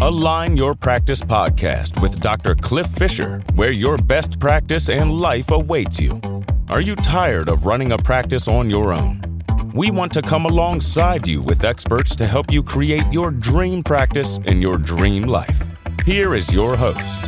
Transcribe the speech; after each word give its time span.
Align 0.00 0.56
Your 0.56 0.76
Practice 0.76 1.20
podcast 1.22 2.00
with 2.00 2.20
Dr. 2.20 2.54
Cliff 2.54 2.86
Fisher, 2.86 3.42
where 3.56 3.72
your 3.72 3.98
best 3.98 4.38
practice 4.38 4.88
and 4.88 5.12
life 5.12 5.50
awaits 5.50 6.00
you. 6.00 6.20
Are 6.68 6.80
you 6.80 6.94
tired 6.94 7.48
of 7.48 7.66
running 7.66 7.90
a 7.90 7.98
practice 7.98 8.46
on 8.46 8.70
your 8.70 8.92
own? 8.92 9.42
We 9.74 9.90
want 9.90 10.12
to 10.12 10.22
come 10.22 10.44
alongside 10.44 11.26
you 11.26 11.42
with 11.42 11.64
experts 11.64 12.14
to 12.14 12.28
help 12.28 12.52
you 12.52 12.62
create 12.62 13.12
your 13.12 13.32
dream 13.32 13.82
practice 13.82 14.38
and 14.46 14.62
your 14.62 14.78
dream 14.78 15.24
life. 15.24 15.66
Here 16.04 16.36
is 16.36 16.54
your 16.54 16.76
host. 16.76 17.24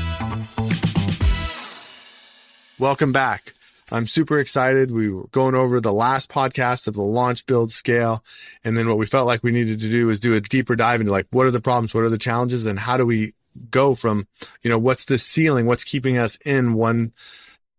Welcome 2.79 3.11
back. 3.11 3.53
I'm 3.91 4.07
super 4.07 4.39
excited. 4.39 4.91
We 4.91 5.11
were 5.11 5.27
going 5.29 5.55
over 5.55 5.81
the 5.81 5.93
last 5.93 6.31
podcast 6.31 6.87
of 6.87 6.95
the 6.95 7.03
launch, 7.03 7.47
build, 7.47 7.73
scale. 7.73 8.25
And 8.65 8.77
then 8.77 8.89
what 8.89 8.99
we 8.99 9.07
felt 9.07 9.27
like 9.27 9.43
we 9.43 9.51
needed 9.51 9.81
to 9.81 9.89
do 9.89 10.07
was 10.07 10.21
do 10.21 10.35
a 10.35 10.41
deeper 10.41 10.77
dive 10.77 11.01
into 11.01 11.13
like, 11.13 11.27
what 11.31 11.47
are 11.47 11.51
the 11.51 11.61
problems? 11.61 11.95
What 11.95 12.05
are 12.05 12.11
the 12.11 12.19
challenges? 12.19 12.67
And 12.67 12.79
how 12.79 12.97
do 12.97 13.07
we 13.07 13.35
go 13.71 13.95
from, 13.95 14.27
you 14.63 14.71
know, 14.71 14.79
what's 14.79 15.07
the 15.07 15.19
ceiling? 15.19 15.67
What's 15.67 15.85
keeping 15.85 16.19
us 16.19 16.37
in 16.45 16.75
one 16.75 17.13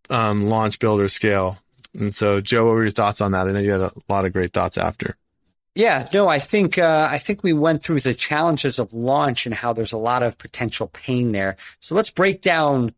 um, 0.10 0.48
launch, 0.48 0.80
build, 0.80 1.00
or 1.00 1.08
scale? 1.08 1.58
And 1.98 2.16
so, 2.16 2.42
Joe, 2.42 2.66
what 2.66 2.76
were 2.76 2.84
your 2.84 2.92
thoughts 2.92 3.22
on 3.22 3.32
that? 3.32 3.48
I 3.48 3.52
know 3.52 3.60
you 3.60 3.72
had 3.72 3.82
a 3.82 3.92
lot 4.10 4.26
of 4.26 4.34
great 4.34 4.54
thoughts 4.54 4.78
after. 4.78 5.18
Yeah, 5.74 6.10
no, 6.14 6.28
I 6.28 6.40
think 6.40 6.78
uh, 6.78 7.08
I 7.10 7.18
think 7.18 7.44
we 7.44 7.54
went 7.54 7.82
through 7.82 8.02
the 8.02 8.14
challenges 8.14 8.78
of 8.78 8.94
launch 8.94 9.46
and 9.46 9.56
how 9.56 9.72
there's 9.72 9.94
a 9.94 9.98
lot 9.98 10.22
of 10.22 10.38
potential 10.38 10.88
pain 10.88 11.32
there. 11.32 11.56
So 11.80 11.96
let's 11.96 12.10
break 12.10 12.42
down 12.42 12.94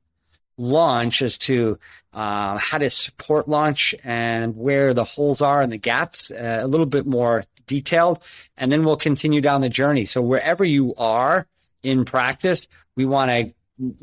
launch 0.58 1.22
as 1.22 1.38
to 1.40 1.80
uh, 2.14 2.58
how 2.58 2.78
to 2.78 2.90
support 2.90 3.48
launch 3.48 3.96
and 4.04 4.56
where 4.56 4.94
the 4.94 5.04
holes 5.04 5.42
are 5.42 5.62
and 5.62 5.72
the 5.72 5.78
gaps 5.78 6.32
uh, 6.32 6.60
a 6.62 6.68
little 6.68 6.86
bit 6.86 7.06
more 7.06 7.46
detailed. 7.66 8.22
And 8.58 8.72
then 8.72 8.84
we'll 8.84 8.98
continue 8.98 9.42
down 9.42 9.62
the 9.62 9.70
journey. 9.70 10.06
So 10.06 10.22
wherever 10.22 10.64
you 10.64 10.94
are 10.96 11.48
in 11.82 12.06
practice 12.06 12.68
we 12.96 13.06
want 13.06 13.32
to 13.32 13.54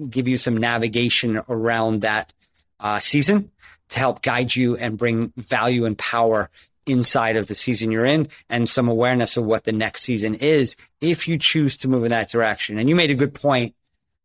give 0.09 0.29
you 0.29 0.37
some 0.37 0.57
navigation 0.57 1.41
around 1.49 2.03
that 2.03 2.33
uh, 2.81 2.99
season 2.99 3.51
to 3.91 3.99
help 3.99 4.23
guide 4.23 4.55
you 4.55 4.77
and 4.77 4.99
bring 4.99 5.33
value 5.37 5.85
and 5.85 5.97
power 5.97 6.51
inside 6.87 7.37
of 7.37 7.47
the 7.47 7.55
season 7.55 7.91
you're 7.91 8.05
in 8.05 8.29
and 8.49 8.69
some 8.69 8.89
awareness 8.89 9.37
of 9.37 9.45
what 9.45 9.65
the 9.65 9.73
next 9.73 10.03
season 10.03 10.35
is 10.35 10.77
if 11.01 11.29
you 11.29 11.39
choose 11.39 11.77
to 11.77 11.89
move 11.89 12.05
in 12.05 12.11
that 12.11 12.31
direction. 12.31 12.79
And 12.79 12.89
you 12.89 12.97
made 12.97 13.11
a 13.11 13.15
good 13.15 13.35
point 13.35 13.75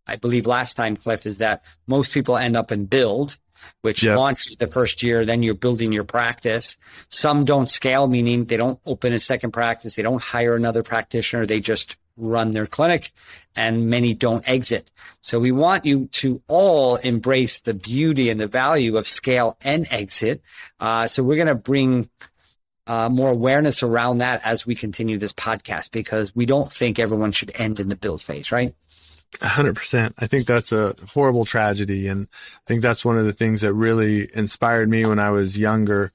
I 0.07 0.15
believe 0.15 0.47
last 0.47 0.75
time, 0.75 0.95
Cliff, 0.95 1.25
is 1.25 1.39
that 1.39 1.63
most 1.87 2.13
people 2.13 2.37
end 2.37 2.55
up 2.55 2.71
in 2.71 2.85
build, 2.85 3.37
which 3.81 4.03
yep. 4.03 4.17
launches 4.17 4.57
the 4.57 4.67
first 4.67 5.01
year. 5.03 5.25
Then 5.25 5.43
you're 5.43 5.53
building 5.53 5.91
your 5.91 6.03
practice. 6.03 6.77
Some 7.09 7.45
don't 7.45 7.69
scale, 7.69 8.07
meaning 8.07 8.45
they 8.45 8.57
don't 8.57 8.79
open 8.85 9.13
a 9.13 9.19
second 9.19 9.51
practice. 9.51 9.95
They 9.95 10.03
don't 10.03 10.21
hire 10.21 10.55
another 10.55 10.83
practitioner. 10.83 11.45
They 11.45 11.59
just 11.59 11.97
run 12.17 12.51
their 12.51 12.67
clinic 12.67 13.11
and 13.55 13.89
many 13.89 14.13
don't 14.13 14.47
exit. 14.47 14.91
So 15.21 15.39
we 15.39 15.51
want 15.51 15.85
you 15.85 16.07
to 16.13 16.41
all 16.47 16.95
embrace 16.97 17.59
the 17.61 17.73
beauty 17.73 18.29
and 18.29 18.39
the 18.39 18.47
value 18.47 18.97
of 18.97 19.07
scale 19.07 19.57
and 19.61 19.87
exit. 19.91 20.41
Uh, 20.79 21.07
so 21.07 21.23
we're 21.23 21.35
going 21.35 21.47
to 21.47 21.55
bring 21.55 22.09
uh, 22.87 23.09
more 23.09 23.31
awareness 23.31 23.83
around 23.83 24.19
that 24.19 24.41
as 24.45 24.65
we 24.65 24.75
continue 24.75 25.17
this 25.17 25.33
podcast 25.33 25.91
because 25.91 26.35
we 26.35 26.45
don't 26.45 26.71
think 26.71 26.99
everyone 26.99 27.31
should 27.31 27.51
end 27.55 27.79
in 27.79 27.89
the 27.89 27.95
build 27.95 28.21
phase, 28.21 28.51
right? 28.51 28.75
Hundred 29.41 29.75
percent. 29.75 30.15
I 30.17 30.27
think 30.27 30.47
that's 30.47 30.71
a 30.71 30.95
horrible 31.13 31.45
tragedy. 31.45 32.07
And 32.07 32.27
I 32.31 32.63
think 32.67 32.81
that's 32.81 33.05
one 33.05 33.17
of 33.17 33.25
the 33.25 33.33
things 33.33 33.61
that 33.61 33.73
really 33.73 34.29
inspired 34.33 34.89
me 34.89 35.05
when 35.05 35.19
I 35.19 35.31
was 35.31 35.57
younger, 35.57 36.11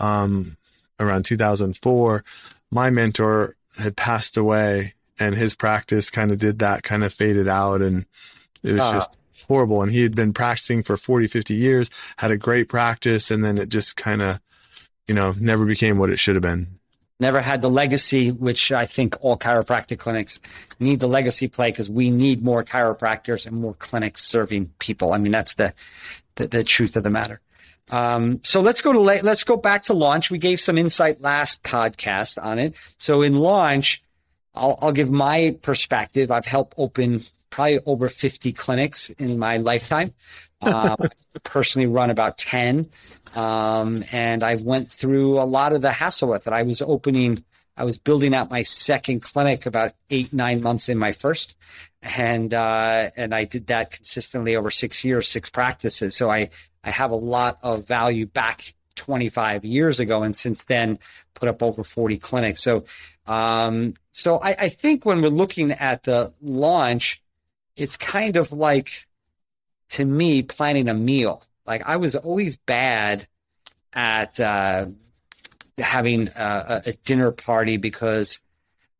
um, 0.00 0.56
around 0.98 1.24
2004. 1.24 2.24
My 2.70 2.90
mentor 2.90 3.54
had 3.78 3.96
passed 3.96 4.36
away 4.36 4.94
and 5.18 5.34
his 5.34 5.54
practice 5.54 6.10
kind 6.10 6.30
of 6.30 6.38
did 6.38 6.58
that, 6.60 6.82
kind 6.82 7.04
of 7.04 7.12
faded 7.12 7.48
out. 7.48 7.82
And 7.82 8.06
it 8.62 8.72
was 8.72 8.80
uh. 8.80 8.92
just 8.92 9.16
horrible. 9.46 9.82
And 9.82 9.92
he 9.92 10.02
had 10.02 10.16
been 10.16 10.32
practicing 10.32 10.82
for 10.82 10.96
40, 10.96 11.26
50 11.26 11.54
years, 11.54 11.90
had 12.16 12.30
a 12.30 12.36
great 12.36 12.68
practice. 12.68 13.30
And 13.30 13.44
then 13.44 13.58
it 13.58 13.68
just 13.68 13.96
kind 13.96 14.22
of, 14.22 14.40
you 15.06 15.14
know, 15.14 15.34
never 15.38 15.64
became 15.64 15.98
what 15.98 16.10
it 16.10 16.18
should 16.18 16.34
have 16.34 16.42
been 16.42 16.78
never 17.20 17.40
had 17.40 17.62
the 17.62 17.70
legacy, 17.70 18.30
which 18.30 18.72
I 18.72 18.86
think 18.86 19.16
all 19.20 19.38
chiropractic 19.38 19.98
clinics 19.98 20.40
need 20.80 21.00
the 21.00 21.08
legacy 21.08 21.48
play 21.48 21.70
because 21.70 21.88
we 21.88 22.10
need 22.10 22.42
more 22.42 22.64
chiropractors 22.64 23.46
and 23.46 23.56
more 23.56 23.74
clinics 23.74 24.24
serving 24.24 24.72
people. 24.78 25.12
I 25.12 25.18
mean, 25.18 25.32
that's 25.32 25.54
the 25.54 25.72
the, 26.36 26.48
the 26.48 26.64
truth 26.64 26.96
of 26.96 27.02
the 27.02 27.10
matter. 27.10 27.40
Um, 27.90 28.40
so 28.42 28.60
let's 28.60 28.80
go 28.80 28.92
to 28.92 29.00
let's 29.00 29.44
go 29.44 29.56
back 29.56 29.84
to 29.84 29.92
launch. 29.92 30.30
We 30.30 30.38
gave 30.38 30.60
some 30.60 30.78
insight 30.78 31.20
last 31.20 31.62
podcast 31.62 32.42
on 32.42 32.58
it. 32.58 32.74
So 32.98 33.22
in 33.22 33.36
launch, 33.36 34.02
I'll, 34.54 34.78
I'll 34.80 34.92
give 34.92 35.10
my 35.10 35.56
perspective. 35.62 36.30
I've 36.30 36.46
helped 36.46 36.74
open 36.76 37.22
probably 37.50 37.80
over 37.84 38.08
50 38.08 38.52
clinics 38.52 39.10
in 39.10 39.38
my 39.38 39.58
lifetime. 39.58 40.14
Uh, 40.64 40.94
personally 41.42 41.88
run 41.88 42.08
about 42.08 42.38
10. 42.38 42.88
Um, 43.34 44.04
and 44.12 44.42
I 44.42 44.56
went 44.56 44.90
through 44.90 45.40
a 45.40 45.44
lot 45.44 45.72
of 45.72 45.82
the 45.82 45.92
hassle 45.92 46.30
with 46.30 46.46
it. 46.46 46.52
I 46.52 46.62
was 46.62 46.82
opening, 46.82 47.44
I 47.76 47.84
was 47.84 47.96
building 47.96 48.34
out 48.34 48.50
my 48.50 48.62
second 48.62 49.22
clinic 49.22 49.66
about 49.66 49.94
eight, 50.10 50.32
nine 50.32 50.62
months 50.62 50.88
in 50.88 50.98
my 50.98 51.12
first. 51.12 51.56
And, 52.02 52.52
uh, 52.52 53.10
and 53.16 53.34
I 53.34 53.44
did 53.44 53.68
that 53.68 53.92
consistently 53.92 54.56
over 54.56 54.70
six 54.70 55.04
years, 55.04 55.28
six 55.28 55.48
practices. 55.48 56.16
So 56.16 56.30
I, 56.30 56.50
I 56.84 56.90
have 56.90 57.10
a 57.10 57.16
lot 57.16 57.58
of 57.62 57.86
value 57.86 58.26
back 58.26 58.74
25 58.96 59.64
years 59.64 60.00
ago. 60.00 60.22
And 60.22 60.36
since 60.36 60.64
then 60.64 60.98
put 61.34 61.48
up 61.48 61.62
over 61.62 61.82
40 61.82 62.18
clinics. 62.18 62.62
So, 62.62 62.84
um, 63.26 63.94
so 64.10 64.38
I, 64.38 64.50
I 64.50 64.68
think 64.68 65.06
when 65.06 65.22
we're 65.22 65.28
looking 65.28 65.72
at 65.72 66.02
the 66.02 66.32
launch, 66.42 67.22
it's 67.76 67.96
kind 67.96 68.36
of 68.36 68.52
like, 68.52 69.06
to 69.90 70.04
me, 70.04 70.42
planning 70.42 70.88
a 70.88 70.94
meal 70.94 71.42
like 71.66 71.82
I 71.86 71.96
was 71.96 72.14
always 72.16 72.56
bad 72.56 73.26
at 73.92 74.40
uh, 74.40 74.86
having 75.78 76.28
a, 76.28 76.82
a 76.86 76.92
dinner 77.04 77.30
party 77.30 77.76
because 77.76 78.40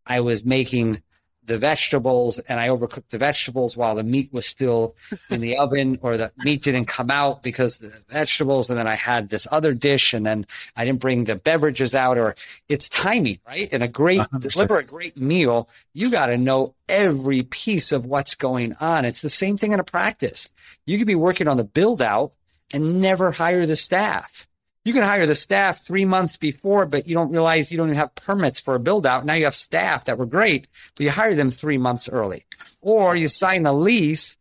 I 0.07 0.21
was 0.21 0.45
making 0.45 1.03
the 1.45 1.59
vegetables 1.59 2.39
and 2.39 2.61
I 2.61 2.69
overcooked 2.69 3.09
the 3.11 3.19
vegetables 3.19 3.77
while 3.77 3.97
the 3.97 4.05
meat 4.05 4.33
was 4.33 4.47
still 4.47 4.95
in 5.29 5.41
the 5.41 5.57
oven 5.59 5.99
or 6.01 6.17
the 6.17 6.31
meat 6.45 6.63
didn't 6.63 6.85
come 6.85 7.11
out 7.11 7.43
because 7.43 7.79
the 7.79 7.93
vegetables 8.09 8.71
and 8.71 8.79
then 8.79 8.87
I 8.87 8.95
had 8.95 9.29
this 9.29 9.49
other 9.51 9.75
dish 9.75 10.15
and 10.15 10.25
then 10.25 10.47
I 10.77 10.85
didn't 10.85 11.01
bring 11.01 11.25
the 11.25 11.35
beverages 11.35 11.95
out 11.97 12.17
or 12.17 12.37
it's 12.69 12.89
timing, 12.89 13.41
right? 13.47 13.69
And 13.73 13.83
a 13.83 13.89
great 13.89 14.21
100%. 14.21 14.53
deliver 14.53 14.79
a 14.79 14.85
great 14.85 15.17
meal, 15.17 15.69
you 15.93 16.11
got 16.11 16.27
to 16.27 16.37
know 16.37 16.75
every 16.89 17.43
piece 17.43 17.91
of 17.91 18.07
what's 18.07 18.37
going 18.37 18.77
on. 18.81 19.05
It's 19.05 19.23
the 19.23 19.29
same 19.29 19.59
thing 19.59 19.73
in 19.73 19.81
a 19.81 19.85
practice. 19.85 20.49
You 20.87 20.97
could 20.97 21.09
be 21.09 21.17
working 21.17 21.49
on 21.49 21.57
the 21.57 21.65
build 21.65 22.01
out 22.01 22.33
and 22.73 23.01
never 23.01 23.31
hire 23.31 23.67
the 23.67 23.77
staff. 23.77 24.49
You 24.85 24.93
can 24.93 25.03
hire 25.03 25.27
the 25.27 25.35
staff 25.35 25.85
three 25.85 26.05
months 26.05 26.37
before, 26.37 26.87
but 26.87 27.07
you 27.07 27.15
don't 27.15 27.31
realize 27.31 27.71
you 27.71 27.79
don't 27.79 27.89
even 27.89 27.99
have 27.99 28.15
permits 28.17 28.59
for 28.59 28.75
a 28.75 28.81
build 28.81 29.07
out. 29.07 29.25
Now 29.25 29.35
you 29.35 29.45
have 29.45 29.55
staff 29.55 30.07
that 30.07 30.19
were 30.19 30.27
great, 30.27 30.67
but 30.97 31.05
you 31.05 31.11
hire 31.11 31.35
them 31.35 31.51
three 31.51 31.79
months 31.79 32.09
early. 32.09 32.45
Or 32.81 33.15
you 33.15 33.29
sign 33.29 33.63
the 33.63 33.73
lease, 33.73 34.37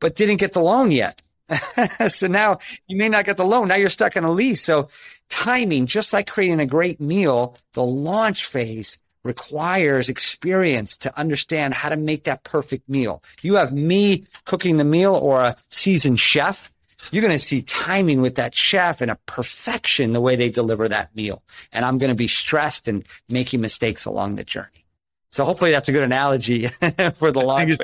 but 0.00 0.16
didn't 0.16 0.36
get 0.36 0.52
the 0.52 0.60
loan 0.60 0.90
yet. 0.90 1.22
so 2.08 2.26
now 2.26 2.58
you 2.86 2.96
may 2.96 3.08
not 3.08 3.24
get 3.24 3.38
the 3.38 3.44
loan. 3.44 3.68
Now 3.68 3.76
you're 3.76 3.88
stuck 3.88 4.16
in 4.16 4.24
a 4.24 4.30
lease. 4.30 4.62
So 4.62 4.88
timing, 5.30 5.86
just 5.86 6.12
like 6.12 6.30
creating 6.30 6.60
a 6.60 6.66
great 6.66 7.00
meal, 7.00 7.56
the 7.72 7.82
launch 7.82 8.44
phase 8.44 8.98
requires 9.22 10.10
experience 10.10 10.98
to 10.98 11.18
understand 11.18 11.72
how 11.72 11.88
to 11.88 11.96
make 11.96 12.24
that 12.24 12.44
perfect 12.44 12.88
meal. 12.88 13.22
You 13.40 13.54
have 13.54 13.72
me 13.72 14.26
cooking 14.44 14.76
the 14.76 14.84
meal 14.84 15.14
or 15.14 15.40
a 15.40 15.56
seasoned 15.70 16.20
chef 16.20 16.70
you're 17.10 17.22
going 17.22 17.32
to 17.32 17.44
see 17.44 17.62
timing 17.62 18.20
with 18.20 18.36
that 18.36 18.54
chef 18.54 19.00
and 19.00 19.10
a 19.10 19.18
perfection 19.26 20.12
the 20.12 20.20
way 20.20 20.36
they 20.36 20.50
deliver 20.50 20.88
that 20.88 21.14
meal. 21.14 21.42
And 21.72 21.84
I'm 21.84 21.98
going 21.98 22.10
to 22.10 22.16
be 22.16 22.26
stressed 22.26 22.88
and 22.88 23.04
making 23.28 23.60
mistakes 23.60 24.04
along 24.04 24.36
the 24.36 24.44
journey. 24.44 24.84
So 25.30 25.44
hopefully 25.44 25.72
that's 25.72 25.88
a 25.88 25.92
good 25.92 26.02
analogy 26.02 26.66
for 27.14 27.32
the 27.32 27.40
launch. 27.40 27.76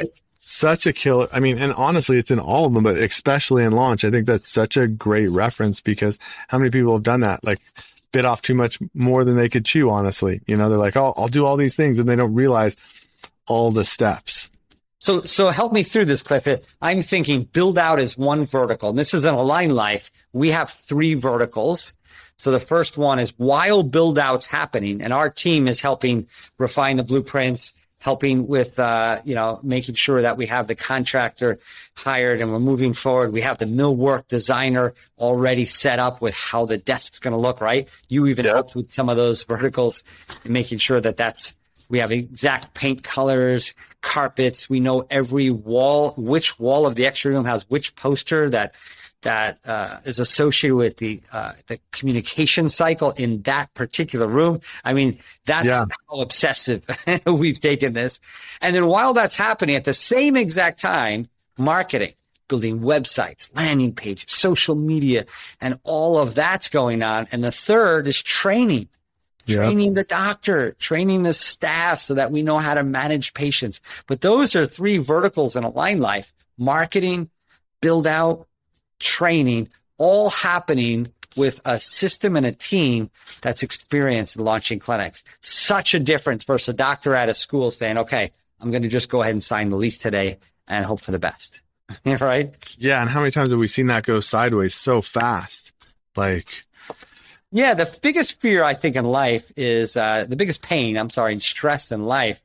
Such 0.43 0.87
a 0.87 0.93
killer. 0.93 1.29
I 1.33 1.41
mean, 1.41 1.59
and 1.59 1.73
honestly, 1.73 2.17
it's 2.17 2.31
in 2.31 2.41
all 2.41 2.65
of 2.65 2.73
them, 2.73 2.83
but 2.83 2.97
especially 2.97 3.63
in 3.65 3.73
launch. 3.73 4.05
I 4.05 4.11
think 4.11 4.27
that's 4.27 4.49
such 4.49 4.77
a 4.77 4.87
great 4.87 5.29
reference 5.29 5.81
because 5.81 6.19
how 6.49 6.59
many 6.59 6.71
people 6.71 6.93
have 6.95 7.03
done 7.03 7.21
that? 7.21 7.45
Like, 7.45 7.61
bit 8.13 8.25
off 8.25 8.43
too 8.43 8.55
much 8.55 8.79
more 8.95 9.25
than 9.25 9.37
they 9.37 9.49
could 9.49 9.65
chew, 9.65 9.91
honestly. 9.91 10.41
You 10.47 10.57
know, 10.57 10.69
they're 10.69 10.79
like, 10.79 10.97
oh, 10.97 11.15
I'll 11.17 11.29
do 11.29 11.47
all 11.47 11.57
these 11.57 11.77
things. 11.77 11.99
And 11.99 12.09
they 12.09 12.17
don't 12.17 12.35
realize 12.35 12.77
all 13.47 13.71
the 13.71 13.85
steps. 13.85 14.51
So, 15.01 15.23
so 15.23 15.49
help 15.49 15.73
me 15.73 15.83
through 15.83 16.05
this, 16.05 16.23
Cliff. 16.23 16.47
I'm 16.83 17.03
thinking 17.03 17.45
build 17.45 17.79
out 17.79 18.01
is 18.01 18.19
one 18.19 18.45
vertical. 18.45 18.91
And 18.91 18.99
this 18.99 19.15
is 19.15 19.25
an 19.25 19.35
Align 19.35 19.75
Life. 19.75 20.11
We 20.33 20.51
have 20.51 20.69
three 20.71 21.15
verticals. 21.15 21.95
So 22.37 22.51
the 22.51 22.61
first 22.61 22.99
one 22.99 23.19
is 23.19 23.35
while 23.39 23.83
build 23.83 24.19
out's 24.19 24.47
happening 24.47 25.03
and 25.03 25.13
our 25.13 25.31
team 25.31 25.69
is 25.69 25.81
helping 25.81 26.27
refine 26.59 26.97
the 26.97 27.03
blueprints, 27.03 27.75
helping 27.99 28.47
with, 28.47 28.79
uh, 28.79 29.21
you 29.25 29.35
know, 29.35 29.59
making 29.63 29.95
sure 29.95 30.21
that 30.21 30.37
we 30.37 30.47
have 30.47 30.67
the 30.67 30.75
contractor 30.75 31.59
hired 31.95 32.41
and 32.41 32.51
we're 32.51 32.59
moving 32.59 32.93
forward. 32.93 33.33
We 33.33 33.43
have 33.43 33.59
the 33.59 33.67
millwork 33.67 34.27
designer 34.29 34.95
already 35.19 35.65
set 35.65 35.99
up 35.99 36.21
with 36.21 36.35
how 36.35 36.67
the 36.67 36.79
desk's 36.79 37.21
going 37.21 37.33
to 37.33 37.39
look, 37.39 37.63
right? 37.63 37.89
You 38.09 38.27
even 38.27 38.45
yep. 38.45 38.55
helped 38.55 38.75
with 38.75 38.93
some 38.93 39.09
of 39.09 39.17
those 39.17 39.45
verticals 39.45 40.03
and 40.45 40.53
making 40.53 40.79
sure 40.79 41.01
that 41.01 41.17
that's 41.17 41.59
We 41.91 41.99
have 41.99 42.13
exact 42.13 42.73
paint 42.75 43.03
colors, 43.03 43.75
carpets. 44.01 44.71
We 44.71 44.81
know 44.81 45.07
every 45.11 45.51
wall, 45.51 46.15
which 46.17 46.59
wall 46.59 46.87
of 46.87 46.95
the 46.95 47.07
X-ray 47.07 47.33
room 47.33 47.45
has 47.45 47.69
which 47.69 47.95
poster 47.97 48.49
that 48.51 48.75
that 49.23 49.59
uh, 49.67 49.99
is 50.05 50.19
associated 50.19 50.77
with 50.77 50.97
the 50.97 51.21
uh, 51.33 51.53
the 51.67 51.79
communication 51.93 52.69
cycle 52.69 53.11
in 53.13 53.43
that 53.43 53.73
particular 53.75 54.27
room. 54.27 54.61
I 54.85 54.95
mean, 54.95 55.19
that's 55.45 55.67
yeah. 55.67 55.85
how 56.09 56.21
obsessive 56.21 56.87
we've 57.27 57.61
taken 57.61 57.93
this. 57.93 58.21
And 58.63 58.75
then 58.75 58.87
while 58.87 59.13
that's 59.13 59.35
happening, 59.35 59.77
at 59.77 59.85
the 59.85 59.93
same 59.93 60.37
exact 60.37 60.81
time, 60.81 61.29
marketing, 61.59 62.15
building 62.49 62.81
websites, 62.81 63.55
landing 63.55 63.95
pages, 63.95 64.25
social 64.29 64.75
media, 64.75 65.27
and 65.61 65.79
all 65.85 66.19
of 66.19 66.35
that's 66.35 66.69
going 66.69 67.03
on. 67.03 67.27
And 67.33 67.45
the 67.45 67.53
third 67.53 68.07
is 68.07 68.23
training. 68.23 68.89
Training 69.57 69.95
the 69.95 70.05
doctor, 70.05 70.73
training 70.73 71.23
the 71.23 71.35
staff 71.35 72.01
so 72.01 72.15
that 72.15 72.31
we 72.31 72.43
know 72.43 72.59
how 72.59 72.75
to 72.75 72.83
manage 72.83 73.35
patients. 73.35 73.81
But 74.07 74.21
those 74.21 74.55
are 74.57 74.67
three 74.67 74.99
verticals 74.99 75.57
in 75.57 75.65
Align 75.65 76.01
Life 76.01 76.33
marketing, 76.59 77.31
build 77.81 78.07
out, 78.07 78.47
training, 78.99 79.69
all 79.99 80.31
happening 80.31 81.13
with 81.37 81.61
a 81.65 81.79
system 81.79 82.37
and 82.37 82.47
a 82.47 82.53
team 82.53 83.11
that's 83.41 83.63
experienced 83.63 84.37
in 84.37 84.45
launching 84.45 84.79
clinics. 84.79 85.25
Such 85.41 85.95
a 85.95 86.01
difference 86.01 86.45
versus 86.45 86.69
a 86.69 86.73
doctor 86.73 87.15
at 87.15 87.29
a 87.29 87.35
school 87.35 87.71
saying, 87.71 87.99
okay, 87.99 88.33
I'm 88.61 88.71
going 88.71 88.83
to 88.83 88.89
just 88.89 89.09
go 89.09 89.23
ahead 89.23 89.33
and 89.33 89.43
sign 89.43 89.71
the 89.71 89.77
lease 89.77 89.99
today 89.99 90.39
and 90.69 90.85
hope 90.85 91.01
for 91.01 91.13
the 91.13 91.19
best. 91.19 91.61
right? 92.05 92.55
Yeah. 92.79 93.01
And 93.01 93.11
how 93.11 93.21
many 93.21 93.31
times 93.31 93.51
have 93.51 93.59
we 93.59 93.67
seen 93.67 93.87
that 93.87 94.05
go 94.05 94.21
sideways 94.21 94.75
so 94.75 95.01
fast? 95.01 95.73
Like, 96.17 96.65
yeah, 97.53 97.75
the 97.75 97.99
biggest 98.01 98.41
fear 98.41 98.63
I 98.63 98.75
think 98.75 98.97
in 98.97 99.05
life 99.05 99.51
is 99.57 99.97
uh, 99.97 100.25
the 100.29 100.37
biggest 100.37 100.63
pain, 100.63 100.97
I'm 100.97 101.11
sorry, 101.11 101.39
stress 101.41 101.91
in 101.91 102.05
life. 102.05 102.41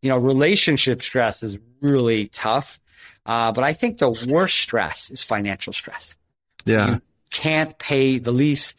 You 0.00 0.10
know, 0.10 0.18
relationship 0.18 1.02
stress 1.02 1.42
is 1.42 1.58
really 1.80 2.28
tough. 2.28 2.78
Uh, 3.26 3.52
but 3.52 3.64
I 3.64 3.72
think 3.72 3.98
the 3.98 4.10
worst 4.30 4.58
stress 4.58 5.10
is 5.10 5.22
financial 5.22 5.72
stress. 5.72 6.14
Yeah. 6.66 6.94
You 6.94 7.00
can't 7.30 7.76
pay 7.78 8.18
the 8.18 8.32
lease. 8.32 8.74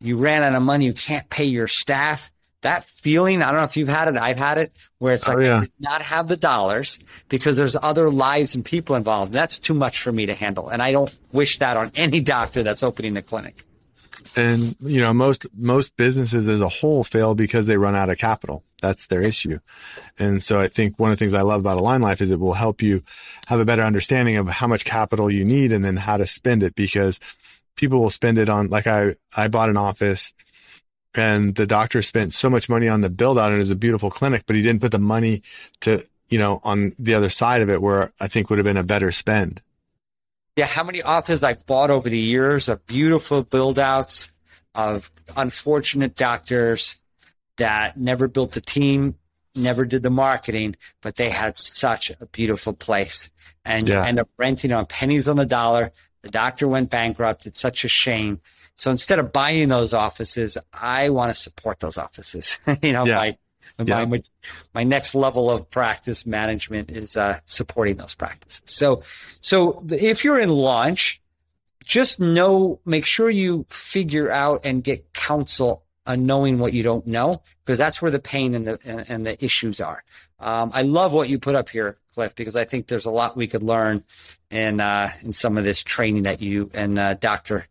You 0.00 0.16
ran 0.16 0.42
out 0.42 0.54
of 0.54 0.62
money. 0.62 0.86
You 0.86 0.94
can't 0.94 1.28
pay 1.28 1.44
your 1.44 1.68
staff. 1.68 2.32
That 2.62 2.84
feeling, 2.84 3.42
I 3.42 3.50
don't 3.50 3.58
know 3.58 3.64
if 3.64 3.76
you've 3.76 3.88
had 3.88 4.08
it. 4.08 4.16
I've 4.16 4.36
had 4.36 4.58
it 4.58 4.72
where 4.98 5.14
it's 5.14 5.28
oh, 5.28 5.32
like, 5.32 5.40
oh, 5.40 5.44
yeah. 5.44 5.64
not 5.78 6.02
have 6.02 6.28
the 6.28 6.36
dollars 6.36 6.98
because 7.28 7.56
there's 7.56 7.76
other 7.80 8.10
lives 8.10 8.54
and 8.54 8.64
people 8.64 8.96
involved. 8.96 9.32
That's 9.32 9.58
too 9.58 9.74
much 9.74 10.02
for 10.02 10.12
me 10.12 10.26
to 10.26 10.34
handle. 10.34 10.68
And 10.68 10.82
I 10.82 10.92
don't 10.92 11.14
wish 11.32 11.58
that 11.58 11.76
on 11.76 11.92
any 11.94 12.20
doctor 12.20 12.62
that's 12.62 12.82
opening 12.82 13.16
a 13.16 13.22
clinic 13.22 13.64
and 14.36 14.76
you 14.80 15.00
know 15.00 15.12
most 15.12 15.46
most 15.56 15.96
businesses 15.96 16.48
as 16.48 16.60
a 16.60 16.68
whole 16.68 17.04
fail 17.04 17.34
because 17.34 17.66
they 17.66 17.76
run 17.76 17.96
out 17.96 18.10
of 18.10 18.18
capital. 18.18 18.62
That's 18.80 19.06
their 19.08 19.22
issue. 19.22 19.58
And 20.18 20.42
so 20.42 20.60
i 20.60 20.68
think 20.68 20.98
one 20.98 21.10
of 21.10 21.18
the 21.18 21.22
things 21.22 21.34
i 21.34 21.42
love 21.42 21.60
about 21.60 21.78
align 21.78 22.02
life 22.02 22.20
is 22.20 22.30
it 22.30 22.40
will 22.40 22.54
help 22.54 22.82
you 22.82 23.02
have 23.46 23.60
a 23.60 23.64
better 23.64 23.82
understanding 23.82 24.36
of 24.36 24.48
how 24.48 24.66
much 24.66 24.84
capital 24.84 25.30
you 25.30 25.44
need 25.44 25.72
and 25.72 25.84
then 25.84 25.96
how 25.96 26.16
to 26.16 26.26
spend 26.26 26.62
it 26.62 26.74
because 26.74 27.20
people 27.76 28.00
will 28.00 28.10
spend 28.10 28.38
it 28.38 28.48
on 28.48 28.68
like 28.68 28.86
i 28.86 29.14
i 29.36 29.48
bought 29.48 29.70
an 29.70 29.76
office 29.76 30.32
and 31.14 31.56
the 31.56 31.66
doctor 31.66 32.02
spent 32.02 32.32
so 32.32 32.48
much 32.48 32.68
money 32.68 32.86
on 32.86 33.00
the 33.00 33.10
build 33.10 33.38
out 33.38 33.46
and 33.46 33.56
it 33.56 33.58
was 33.58 33.70
a 33.70 33.74
beautiful 33.74 34.10
clinic 34.10 34.44
but 34.46 34.56
he 34.56 34.62
didn't 34.62 34.80
put 34.80 34.92
the 34.92 34.98
money 34.98 35.42
to 35.80 36.02
you 36.28 36.38
know 36.38 36.60
on 36.62 36.92
the 36.98 37.14
other 37.14 37.30
side 37.30 37.62
of 37.62 37.70
it 37.70 37.82
where 37.82 38.12
i 38.20 38.28
think 38.28 38.48
would 38.48 38.58
have 38.58 38.64
been 38.64 38.76
a 38.76 38.82
better 38.84 39.10
spend 39.10 39.62
yeah, 40.56 40.66
how 40.66 40.84
many 40.84 41.02
offices 41.02 41.42
I 41.42 41.54
bought 41.54 41.90
over 41.90 42.08
the 42.08 42.18
years 42.18 42.68
of 42.68 42.84
beautiful 42.86 43.42
build 43.42 43.78
outs 43.78 44.32
of 44.74 45.10
unfortunate 45.36 46.16
doctors 46.16 47.00
that 47.56 47.98
never 47.98 48.28
built 48.28 48.52
the 48.52 48.60
team, 48.60 49.14
never 49.54 49.84
did 49.84 50.02
the 50.02 50.10
marketing, 50.10 50.76
but 51.02 51.16
they 51.16 51.30
had 51.30 51.58
such 51.58 52.10
a 52.10 52.26
beautiful 52.26 52.72
place. 52.72 53.30
And 53.64 53.88
yeah. 53.88 54.00
you 54.00 54.08
end 54.08 54.18
up 54.20 54.28
renting 54.38 54.72
on 54.72 54.86
pennies 54.86 55.28
on 55.28 55.36
the 55.36 55.46
dollar. 55.46 55.92
The 56.22 56.30
doctor 56.30 56.68
went 56.68 56.90
bankrupt. 56.90 57.46
It's 57.46 57.60
such 57.60 57.84
a 57.84 57.88
shame. 57.88 58.40
So 58.74 58.90
instead 58.90 59.18
of 59.18 59.32
buying 59.32 59.68
those 59.68 59.92
offices, 59.92 60.56
I 60.72 61.10
want 61.10 61.32
to 61.32 61.38
support 61.38 61.80
those 61.80 61.98
offices, 61.98 62.58
you 62.82 62.92
know, 62.92 63.04
yeah. 63.04 63.18
by 63.18 63.38
yeah. 63.88 64.04
My, 64.04 64.22
my 64.74 64.84
next 64.84 65.14
level 65.14 65.50
of 65.50 65.68
practice 65.70 66.26
management 66.26 66.90
is 66.90 67.16
uh, 67.16 67.40
supporting 67.44 67.96
those 67.96 68.14
practices. 68.14 68.62
So, 68.66 69.02
so 69.40 69.84
if 69.90 70.24
you're 70.24 70.40
in 70.40 70.50
launch, 70.50 71.20
just 71.84 72.20
know, 72.20 72.80
make 72.84 73.04
sure 73.04 73.30
you 73.30 73.66
figure 73.68 74.30
out 74.30 74.64
and 74.64 74.84
get 74.84 75.12
counsel 75.12 75.82
on 76.06 76.26
knowing 76.26 76.58
what 76.58 76.72
you 76.72 76.82
don't 76.82 77.06
know, 77.06 77.42
because 77.64 77.78
that's 77.78 78.00
where 78.00 78.10
the 78.10 78.18
pain 78.18 78.54
and 78.54 78.66
the 78.66 78.78
and, 78.84 79.04
and 79.08 79.26
the 79.26 79.44
issues 79.44 79.80
are. 79.80 80.02
Um, 80.38 80.70
I 80.72 80.82
love 80.82 81.12
what 81.12 81.28
you 81.28 81.38
put 81.38 81.54
up 81.54 81.68
here, 81.68 81.96
Cliff, 82.14 82.34
because 82.34 82.56
I 82.56 82.64
think 82.64 82.86
there's 82.86 83.06
a 83.06 83.10
lot 83.10 83.36
we 83.36 83.46
could 83.46 83.62
learn 83.62 84.04
in 84.50 84.80
uh, 84.80 85.10
in 85.22 85.32
some 85.32 85.58
of 85.58 85.64
this 85.64 85.84
training 85.84 86.22
that 86.24 86.40
you 86.40 86.70
and 86.74 86.98
uh, 86.98 87.14
Doctor 87.14 87.66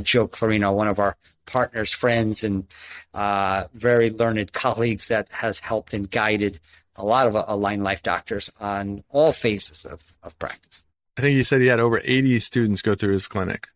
Joe 0.00 0.28
Clarino, 0.28 0.74
one 0.74 0.88
of 0.88 0.98
our 0.98 1.16
partners, 1.46 1.90
friends, 1.90 2.44
and 2.44 2.66
uh, 3.14 3.64
very 3.74 4.10
learned 4.10 4.52
colleagues 4.52 5.08
that 5.08 5.28
has 5.30 5.58
helped 5.58 5.94
and 5.94 6.10
guided 6.10 6.58
a 6.96 7.04
lot 7.04 7.26
of 7.26 7.34
Align 7.48 7.82
Life 7.82 8.02
doctors 8.02 8.50
on 8.60 9.02
all 9.08 9.32
phases 9.32 9.84
of, 9.84 10.02
of 10.22 10.38
practice. 10.38 10.84
I 11.16 11.22
think 11.22 11.36
you 11.36 11.44
said 11.44 11.60
he 11.60 11.66
had 11.66 11.80
over 11.80 12.00
80 12.02 12.38
students 12.40 12.82
go 12.82 12.94
through 12.94 13.12
his 13.12 13.28
clinic. 13.28 13.68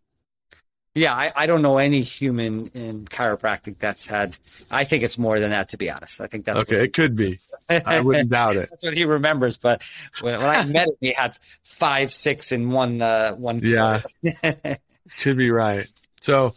Yeah, 0.95 1.13
I, 1.13 1.31
I, 1.37 1.47
don't 1.47 1.61
know 1.61 1.77
any 1.77 2.01
human 2.01 2.69
in 2.69 3.05
chiropractic 3.05 3.79
that's 3.79 4.07
had. 4.07 4.39
I 4.71 4.85
think 4.85 5.03
it's 5.03 5.19
more 5.19 5.39
than 5.39 5.51
that, 5.51 5.69
to 5.71 5.77
be 5.77 5.91
honest. 5.91 6.23
I 6.23 6.27
think 6.27 6.47
that's 6.47 6.61
okay. 6.61 6.85
It 6.85 6.95
could 6.95 7.15
be. 7.15 7.39
I 7.69 8.01
wouldn't 8.01 8.31
doubt 8.31 8.57
it. 8.57 8.71
That's 8.71 8.85
what 8.85 8.97
he 8.97 9.05
remembers. 9.05 9.59
But 9.59 9.83
when, 10.21 10.39
when 10.39 10.47
I 10.47 10.65
met 10.65 10.89
him, 10.89 10.95
he 11.01 11.13
had 11.13 11.37
five, 11.65 12.13
six 12.13 12.53
in 12.53 12.71
one. 12.71 13.03
Uh, 13.03 13.33
one. 13.33 13.61
Yeah, 13.63 14.03
could 15.21 15.37
be 15.37 15.51
right. 15.51 15.87
So 16.21 16.55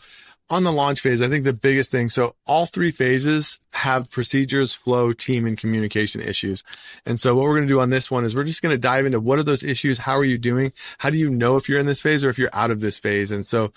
on 0.49 0.63
the 0.63 0.71
launch 0.71 1.01
phase, 1.01 1.21
I 1.21 1.27
think 1.27 1.43
the 1.43 1.53
biggest 1.53 1.91
thing, 1.91 2.09
so 2.09 2.35
all 2.47 2.65
three 2.65 2.91
phases 2.91 3.59
have 3.71 4.09
procedures, 4.09 4.73
flow, 4.73 5.13
team, 5.13 5.45
and 5.45 5.57
communication 5.57 6.21
issues. 6.21 6.63
And 7.05 7.19
so 7.19 7.35
what 7.35 7.43
we're 7.43 7.55
going 7.55 7.67
to 7.67 7.73
do 7.73 7.79
on 7.79 7.91
this 7.91 8.09
one 8.09 8.25
is 8.25 8.35
we're 8.35 8.43
just 8.45 8.61
going 8.61 8.73
to 8.73 8.79
dive 8.79 9.05
into 9.05 9.19
what 9.19 9.37
are 9.37 9.43
those 9.43 9.63
issues? 9.63 9.99
How 9.99 10.17
are 10.17 10.25
you 10.25 10.37
doing? 10.37 10.73
How 10.97 11.11
do 11.11 11.17
you 11.17 11.29
know 11.29 11.55
if 11.55 11.69
you're 11.69 11.79
in 11.79 11.85
this 11.85 12.01
phase 12.01 12.23
or 12.23 12.29
if 12.29 12.39
you're 12.39 12.49
out 12.53 12.71
of 12.71 12.79
this 12.79 12.97
phase? 12.97 13.29
And 13.29 13.45
so, 13.45 13.71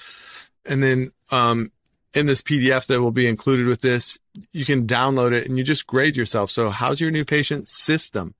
and 0.64 0.82
then, 0.82 1.12
um, 1.30 1.70
in 2.14 2.26
this 2.26 2.42
PDF 2.42 2.86
that 2.86 3.00
will 3.00 3.10
be 3.10 3.26
included 3.26 3.66
with 3.66 3.80
this, 3.80 4.18
you 4.52 4.64
can 4.64 4.86
download 4.86 5.32
it 5.32 5.48
and 5.48 5.56
you 5.56 5.64
just 5.64 5.86
grade 5.86 6.16
yourself. 6.16 6.50
So 6.50 6.68
how's 6.68 7.00
your 7.00 7.10
new 7.10 7.24
patient 7.24 7.68
system? 7.68 8.34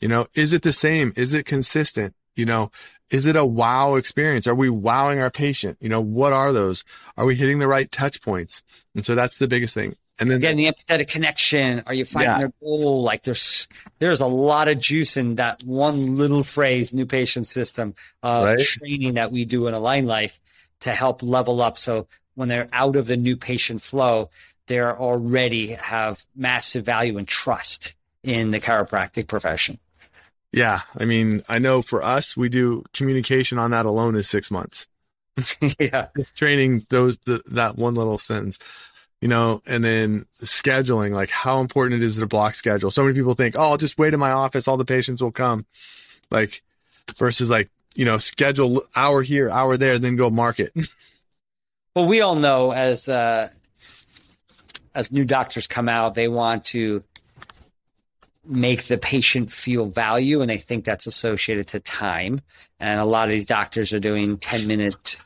You 0.00 0.08
know, 0.08 0.26
is 0.34 0.52
it 0.52 0.62
the 0.62 0.72
same? 0.72 1.12
Is 1.16 1.34
it 1.34 1.46
consistent? 1.46 2.14
You 2.34 2.46
know, 2.46 2.70
is 3.10 3.26
it 3.26 3.36
a 3.36 3.44
wow 3.44 3.96
experience? 3.96 4.46
Are 4.46 4.54
we 4.54 4.70
wowing 4.70 5.20
our 5.20 5.30
patient? 5.30 5.78
You 5.80 5.88
know, 5.88 6.00
what 6.00 6.32
are 6.32 6.52
those? 6.52 6.84
Are 7.16 7.24
we 7.24 7.34
hitting 7.34 7.58
the 7.58 7.68
right 7.68 7.90
touch 7.90 8.22
points? 8.22 8.62
And 8.94 9.04
so 9.04 9.14
that's 9.14 9.38
the 9.38 9.48
biggest 9.48 9.74
thing. 9.74 9.96
And 10.18 10.30
then 10.30 10.40
getting 10.40 10.58
the 10.58 10.72
empathetic 10.72 11.08
connection. 11.08 11.82
Are 11.86 11.94
you 11.94 12.04
finding 12.04 12.30
yeah. 12.30 12.38
their 12.38 12.52
goal? 12.60 13.02
Like 13.02 13.24
there's 13.24 13.66
there's 13.98 14.20
a 14.20 14.26
lot 14.26 14.68
of 14.68 14.78
juice 14.78 15.16
in 15.16 15.36
that 15.36 15.64
one 15.64 16.16
little 16.16 16.44
phrase, 16.44 16.94
new 16.94 17.06
patient 17.06 17.48
system 17.48 17.94
of 18.22 18.44
right? 18.44 18.60
training 18.60 19.14
that 19.14 19.32
we 19.32 19.44
do 19.44 19.66
in 19.66 19.74
Align 19.74 20.06
Life 20.06 20.40
to 20.80 20.94
help 20.94 21.22
level 21.22 21.60
up. 21.60 21.78
So 21.78 22.06
when 22.36 22.48
they're 22.48 22.68
out 22.72 22.94
of 22.94 23.08
the 23.08 23.16
new 23.16 23.36
patient 23.36 23.82
flow, 23.82 24.30
they're 24.66 24.96
already 24.96 25.72
have 25.72 26.24
massive 26.36 26.84
value 26.84 27.18
and 27.18 27.26
trust 27.26 27.94
in 28.22 28.50
the 28.52 28.60
chiropractic 28.60 29.26
profession. 29.26 29.78
Yeah. 30.54 30.82
I 30.96 31.04
mean, 31.04 31.42
I 31.48 31.58
know 31.58 31.82
for 31.82 32.00
us, 32.00 32.36
we 32.36 32.48
do 32.48 32.84
communication 32.92 33.58
on 33.58 33.72
that 33.72 33.86
alone 33.86 34.14
is 34.14 34.28
six 34.28 34.52
months. 34.52 34.86
yeah. 35.80 36.06
Just 36.16 36.36
training 36.36 36.86
those, 36.90 37.18
the, 37.18 37.42
that 37.48 37.76
one 37.76 37.96
little 37.96 38.18
sentence, 38.18 38.60
you 39.20 39.26
know, 39.26 39.62
and 39.66 39.82
then 39.82 40.26
scheduling, 40.44 41.12
like 41.12 41.28
how 41.28 41.58
important 41.58 42.00
it 42.00 42.06
is 42.06 42.18
to 42.18 42.26
block 42.26 42.54
schedule. 42.54 42.92
So 42.92 43.02
many 43.02 43.14
people 43.14 43.34
think, 43.34 43.56
oh, 43.58 43.62
I'll 43.62 43.76
just 43.76 43.98
wait 43.98 44.14
in 44.14 44.20
my 44.20 44.30
office. 44.30 44.68
All 44.68 44.76
the 44.76 44.84
patients 44.84 45.20
will 45.20 45.32
come. 45.32 45.66
Like 46.30 46.62
versus 47.16 47.50
like, 47.50 47.68
you 47.96 48.04
know, 48.04 48.18
schedule 48.18 48.84
hour 48.94 49.22
here, 49.22 49.50
hour 49.50 49.76
there, 49.76 49.98
then 49.98 50.14
go 50.14 50.30
market. 50.30 50.72
well, 51.96 52.06
we 52.06 52.20
all 52.20 52.36
know 52.36 52.70
as, 52.70 53.08
uh, 53.08 53.48
as 54.94 55.10
new 55.10 55.24
doctors 55.24 55.66
come 55.66 55.88
out, 55.88 56.14
they 56.14 56.28
want 56.28 56.66
to 56.66 57.02
make 58.46 58.84
the 58.84 58.98
patient 58.98 59.52
feel 59.52 59.86
value 59.86 60.40
and 60.40 60.50
they 60.50 60.58
think 60.58 60.84
that's 60.84 61.06
associated 61.06 61.66
to 61.68 61.80
time. 61.80 62.40
And 62.80 63.00
a 63.00 63.04
lot 63.04 63.28
of 63.28 63.32
these 63.32 63.46
doctors 63.46 63.92
are 63.92 64.00
doing 64.00 64.38
10 64.38 64.66
minute 64.66 65.16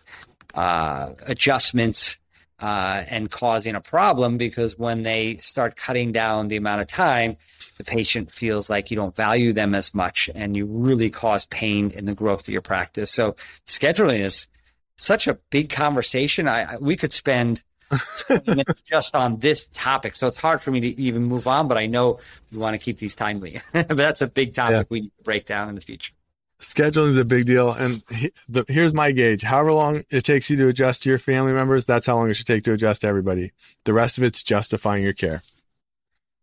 uh, 0.55 1.11
adjustments 1.27 2.21
uh, 2.61 3.05
and 3.09 3.31
causing 3.31 3.75
a 3.75 3.81
problem 3.81 4.37
because 4.37 4.79
when 4.79 5.03
they 5.03 5.37
start 5.37 5.77
cutting 5.77 6.11
down 6.13 6.49
the 6.49 6.57
amount 6.57 6.81
of 6.81 6.89
time 6.89 7.37
the 7.79 7.85
patient 7.85 8.31
feels 8.31 8.69
like 8.69 8.91
you 8.91 8.97
don't 8.97 9.17
value 9.17 9.53
them 9.53 9.75
as 9.75 9.95
much 9.95 10.29
and 10.35 10.57
you 10.57 10.67
really 10.67 11.09
cause 11.09 11.45
pain 11.47 11.91
in 11.93 12.05
the 12.05 12.15
growth 12.15 12.43
of 12.43 12.49
your 12.49 12.61
practice. 12.61 13.11
So 13.11 13.37
scheduling 13.67 14.21
is 14.21 14.49
such 14.97 15.29
a 15.29 15.39
big 15.51 15.71
conversation. 15.71 16.49
I, 16.49 16.75
I 16.75 16.77
we 16.79 16.97
could 16.97 17.13
spend 17.13 17.63
just 18.85 19.15
on 19.15 19.39
this 19.39 19.67
topic. 19.67 20.15
So 20.15 20.29
it's 20.29 20.37
hard 20.37 20.61
for 20.61 20.71
me 20.71 20.81
to 20.81 21.01
even 21.01 21.25
move 21.25 21.47
on, 21.47 21.69
but 21.69 21.79
I 21.79 21.87
know 21.87 22.19
we 22.53 22.59
want 22.59 22.75
to 22.75 22.79
keep 22.79 22.99
these 22.99 23.15
timely. 23.15 23.59
but 23.73 23.89
that's 23.97 24.23
a 24.23 24.27
big 24.27 24.55
topic 24.55 24.73
yeah. 24.73 24.83
we 24.89 25.01
need 25.03 25.13
to 25.17 25.25
break 25.25 25.47
down 25.47 25.69
in 25.69 25.75
the 25.75 25.81
future. 25.81 26.13
Scheduling 26.61 27.11
is 27.11 27.19
a 27.19 27.25
big 27.25 27.47
deal. 27.47 27.73
And 27.73 28.03
he, 28.11 28.33
the, 28.49 28.65
here's 28.69 28.93
my 28.93 29.13
gauge. 29.13 29.43
However 29.43 29.73
long 29.73 30.05
it 30.11 30.23
takes 30.23 30.51
you 30.51 30.57
to 30.57 30.69
adjust 30.69 31.05
to 31.05 31.09
your 31.09 31.19
family 31.19 31.53
members, 31.53 31.87
that's 31.87 32.07
how 32.07 32.17
long 32.17 32.29
it 32.29 32.35
should 32.35 32.47
take 32.47 32.65
to 32.65 32.73
adjust 32.73 33.03
to 33.03 33.07
everybody. 33.07 33.53
The 33.85 33.93
rest 33.93 34.19
of 34.19 34.25
it's 34.25 34.43
justifying 34.43 35.03
your 35.03 35.13
care. 35.13 35.43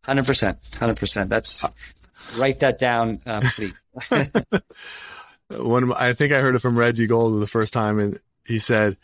100%. 0.05 0.57
100%. 0.71 1.29
That's, 1.29 1.65
write 2.37 2.59
that 2.59 2.79
down, 2.79 3.21
uh, 3.25 3.41
please. 3.43 3.83
One 5.49 5.83
of 5.83 5.89
my, 5.89 5.95
I 5.97 6.13
think 6.13 6.33
I 6.33 6.39
heard 6.39 6.55
it 6.55 6.59
from 6.59 6.77
Reggie 6.77 7.07
Gold 7.07 7.39
the 7.39 7.47
first 7.47 7.73
time, 7.73 7.99
and 7.99 8.19
he 8.45 8.57
said, 8.57 8.97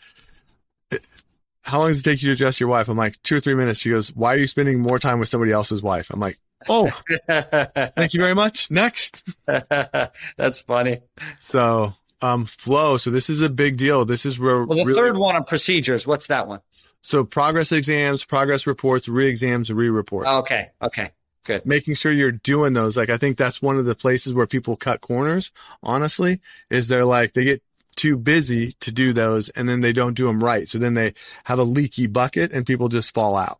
how 1.62 1.78
long 1.78 1.88
does 1.88 2.00
it 2.00 2.04
take 2.04 2.22
you 2.22 2.28
to 2.28 2.32
adjust 2.32 2.60
your 2.60 2.68
wife? 2.68 2.88
I'm 2.88 2.96
like, 2.96 3.20
two 3.22 3.36
or 3.36 3.40
three 3.40 3.54
minutes. 3.54 3.80
She 3.80 3.90
goes, 3.90 4.14
why 4.14 4.34
are 4.34 4.38
you 4.38 4.46
spending 4.46 4.80
more 4.80 4.98
time 4.98 5.18
with 5.18 5.28
somebody 5.28 5.52
else's 5.52 5.82
wife? 5.82 6.10
I'm 6.10 6.20
like, 6.20 6.38
oh, 6.68 6.90
thank 7.28 8.14
you 8.14 8.20
very 8.20 8.34
much. 8.34 8.70
Next. 8.70 9.24
That's 9.46 10.60
funny. 10.60 11.00
So, 11.40 11.94
um, 12.20 12.46
flow. 12.46 12.96
So 12.96 13.10
this 13.10 13.30
is 13.30 13.42
a 13.42 13.48
big 13.48 13.76
deal. 13.76 14.04
This 14.04 14.26
is 14.26 14.38
where. 14.38 14.64
Well, 14.64 14.78
the 14.78 14.84
really, 14.84 14.94
third 14.94 15.16
one 15.16 15.36
on 15.36 15.44
procedures. 15.44 16.06
What's 16.06 16.26
that 16.28 16.48
one? 16.48 16.60
So 17.00 17.24
progress 17.24 17.72
exams, 17.72 18.24
progress 18.24 18.66
reports, 18.66 19.08
re-exams, 19.08 19.72
re-reports. 19.72 20.28
Okay. 20.28 20.70
Okay. 20.80 21.10
Good. 21.44 21.66
Making 21.66 21.94
sure 21.94 22.12
you're 22.12 22.30
doing 22.30 22.72
those. 22.72 22.96
Like, 22.96 23.10
I 23.10 23.16
think 23.18 23.36
that's 23.36 23.60
one 23.60 23.76
of 23.76 23.84
the 23.84 23.96
places 23.96 24.32
where 24.32 24.46
people 24.46 24.76
cut 24.76 25.00
corners, 25.00 25.50
honestly, 25.82 26.40
is 26.70 26.86
they're 26.86 27.04
like, 27.04 27.32
they 27.32 27.44
get 27.44 27.62
too 27.96 28.16
busy 28.16 28.72
to 28.80 28.92
do 28.92 29.12
those 29.12 29.48
and 29.50 29.68
then 29.68 29.80
they 29.80 29.92
don't 29.92 30.14
do 30.14 30.26
them 30.26 30.42
right. 30.42 30.68
So 30.68 30.78
then 30.78 30.94
they 30.94 31.14
have 31.44 31.58
a 31.58 31.64
leaky 31.64 32.06
bucket 32.06 32.52
and 32.52 32.66
people 32.66 32.88
just 32.88 33.12
fall 33.14 33.36
out. 33.36 33.58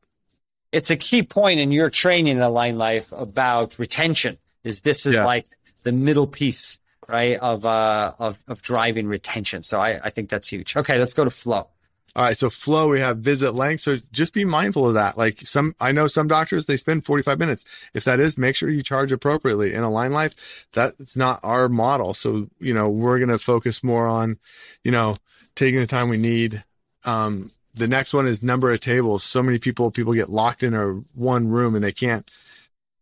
It's 0.73 0.91
a 0.91 0.97
key 0.97 1.23
point 1.23 1.61
in 1.61 1.71
your 1.71 1.91
training 1.91 2.37
in 2.37 2.43
Align 2.43 2.79
Life 2.79 3.13
about 3.13 3.79
retention 3.79 4.39
is 4.65 4.81
this 4.81 5.05
is 5.07 5.15
yeah. 5.15 5.25
like 5.25 5.47
the 5.83 5.93
middle 5.93 6.27
piece, 6.27 6.79
right? 7.09 7.39
Of, 7.39 7.67
uh, 7.67 8.13
of, 8.19 8.39
of 8.49 8.63
driving 8.63 9.07
retention. 9.07 9.63
So 9.63 9.81
I, 9.81 10.01
I 10.03 10.11
think 10.11 10.31
that's 10.31 10.49
huge. 10.49 10.77
Okay. 10.77 10.99
Let's 10.99 11.13
go 11.13 11.25
to 11.25 11.31
flow. 11.31 11.69
All 12.15 12.25
right. 12.25 12.37
So 12.37 12.51
flow, 12.51 12.89
we 12.89 13.01
have 13.01 13.19
visit 13.19 13.53
length. 13.53 13.81
So 13.81 13.97
just 14.13 14.35
be 14.35 14.45
mindful 14.45 14.87
of 14.87 14.95
that. 14.95 15.17
Like 15.17 15.41
some, 15.47 15.75
I 15.81 15.93
know 15.93 16.07
some 16.07 16.29
doctors, 16.29 16.67
they 16.67 16.77
spend 16.77 17.07
45 17.07 17.39
minutes. 17.39 17.65
If 17.95 18.05
that 18.05 18.21
is, 18.21 18.37
make 18.37 18.55
sure 18.55 18.69
you 18.69 18.83
charge 18.83 19.13
appropriately. 19.13 19.73
In 19.73 19.83
Align 19.83 20.13
Life, 20.13 20.67
that's 20.73 21.17
not 21.17 21.41
our 21.43 21.69
model. 21.71 22.13
So, 22.13 22.49
you 22.61 22.75
know, 22.75 22.91
we're 22.91 23.19
going 23.19 23.31
to 23.31 23.39
focus 23.39 23.83
more 23.83 24.07
on, 24.07 24.39
you 24.85 24.91
know, 24.91 25.17
taking 25.55 25.81
the 25.81 25.87
time 25.87 26.11
we 26.11 26.19
need. 26.19 26.63
Um, 27.05 27.51
the 27.75 27.89
next 27.89 28.13
one 28.13 28.27
is 28.27 28.43
number 28.43 28.71
of 28.71 28.81
tables. 28.81 29.25
So 29.25 29.43
many 29.43 29.59
people, 29.59 29.91
people 29.91 30.13
get 30.13 30.29
locked 30.29 30.63
in 30.63 30.75
a 30.75 31.03
one 31.15 31.49
room 31.49 31.75
and 31.75 31.83
they 31.83 31.93
can't 31.93 32.31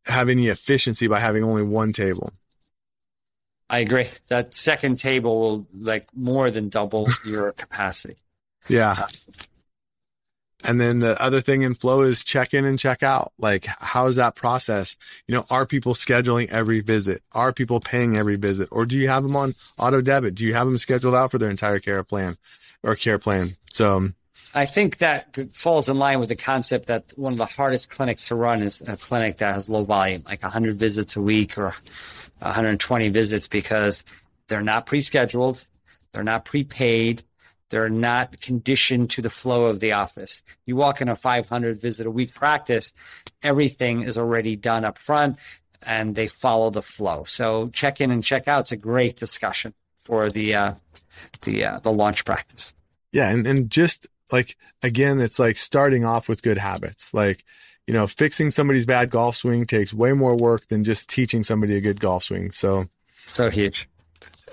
have 0.07 0.29
any 0.29 0.47
efficiency 0.47 1.09
by 1.09 1.19
having 1.19 1.43
only 1.43 1.64
one 1.64 1.93
table. 1.93 2.33
I 3.69 3.81
agree. 3.81 4.09
That 4.29 4.52
second 4.55 4.99
table 4.99 5.40
will 5.40 5.67
like 5.76 6.09
more 6.14 6.50
than 6.50 6.69
double 6.69 7.09
your 7.25 7.52
capacity. 7.52 8.17
Yeah. 8.69 9.07
And 10.62 10.81
then 10.81 10.99
the 10.99 11.21
other 11.21 11.40
thing 11.40 11.62
in 11.62 11.75
flow 11.75 12.02
is 12.02 12.23
check 12.23 12.52
in 12.52 12.64
and 12.64 12.79
check 12.79 13.02
out. 13.02 13.33
Like, 13.38 13.64
how 13.64 14.07
is 14.07 14.17
that 14.17 14.35
process? 14.35 14.97
You 15.26 15.35
know, 15.35 15.47
are 15.50 15.64
people 15.67 15.95
scheduling 15.95 16.49
every 16.50 16.81
visit? 16.81 17.23
Are 17.33 17.52
people 17.52 17.81
paying 17.81 18.17
every 18.17 18.37
visit? 18.37 18.69
Or 18.71 18.85
do 18.85 18.97
you 18.97 19.09
have 19.09 19.23
them 19.23 19.37
on 19.37 19.55
auto 19.79 20.00
debit? 20.02 20.35
Do 20.35 20.45
you 20.45 20.55
have 20.55 20.67
them 20.67 20.79
scheduled 20.79 21.14
out 21.14 21.31
for 21.31 21.38
their 21.38 21.50
entire 21.50 21.81
care 21.81 22.05
plan 22.05 22.37
or 22.83 22.95
care 22.95 23.19
plan? 23.19 23.52
So 23.73 23.97
um, 23.97 24.14
I 24.52 24.67
think 24.67 24.99
that 24.99 25.38
falls 25.52 25.88
in 25.88 25.97
line 25.97 26.21
with 26.21 26.29
the 26.29 26.37
concept 26.37 26.87
that 26.87 27.12
one 27.17 27.33
of 27.33 27.38
the 27.38 27.47
hardest 27.47 27.88
clinics 27.88 28.29
to 28.29 28.35
run 28.35 28.62
is 28.62 28.83
a 28.87 28.97
clinic 28.97 29.38
that 29.38 29.55
has 29.55 29.71
low 29.71 29.85
volume, 29.85 30.25
like 30.26 30.43
100 30.43 30.76
visits 30.76 31.17
a 31.17 31.23
week 31.23 31.57
or 31.57 31.75
120 32.40 33.09
visits 33.09 33.49
because 33.49 34.05
they're 34.49 34.61
not 34.61 34.87
pre-scheduled. 34.87 35.64
They're 36.12 36.25
not 36.25 36.45
prepaid 36.45 37.23
they're 37.71 37.89
not 37.89 38.41
conditioned 38.41 39.11
to 39.11 39.23
the 39.23 39.31
flow 39.31 39.67
of 39.67 39.81
the 39.81 39.93
office. 39.93 40.43
You 40.67 40.77
walk 40.77 41.00
in 41.00 41.09
a 41.09 41.17
500 41.17 41.81
visit 41.81 42.07
a 42.07 42.11
week 42.11 42.35
practice, 42.35 42.93
everything 43.43 44.03
is 44.03 44.19
already 44.19 44.57
done 44.57 44.85
up 44.85 44.99
front 44.99 45.39
and 45.83 46.15
they 46.15 46.27
follow 46.27 46.71
the 46.71 46.83
flow. 46.83 47.25
So 47.25 47.69
check 47.69 48.00
in 48.00 48.11
and 48.11 48.23
check 48.23 48.49
out. 48.49 48.61
It's 48.62 48.73
a 48.73 48.77
great 48.77 49.17
discussion 49.17 49.73
for 50.00 50.29
the, 50.31 50.55
uh, 50.55 50.75
the, 51.43 51.65
uh, 51.65 51.79
the 51.81 51.93
launch 51.93 52.25
practice. 52.25 52.75
Yeah. 53.12 53.31
And, 53.31 53.47
and 53.47 53.71
just 53.71 54.07
like, 54.31 54.57
again, 54.83 55.21
it's 55.21 55.39
like 55.39 55.57
starting 55.57 56.05
off 56.05 56.29
with 56.29 56.43
good 56.43 56.59
habits. 56.59 57.15
Like, 57.15 57.45
you 57.87 57.95
know, 57.95 58.07
fixing 58.07 58.50
somebody's 58.50 58.87
bad 58.87 59.11
golf 59.11 59.37
swing 59.37 59.67
takes 59.67 59.93
way 59.93 60.12
more 60.12 60.37
work 60.37 60.69
than 60.69 60.85
just 60.85 61.09
teaching 61.09 61.43
somebody 61.43 61.77
a 61.77 61.81
good 61.81 61.99
golf 61.99 62.25
swing. 62.25 62.50
So, 62.53 62.87
so 63.25 63.50
huge. 63.50 63.89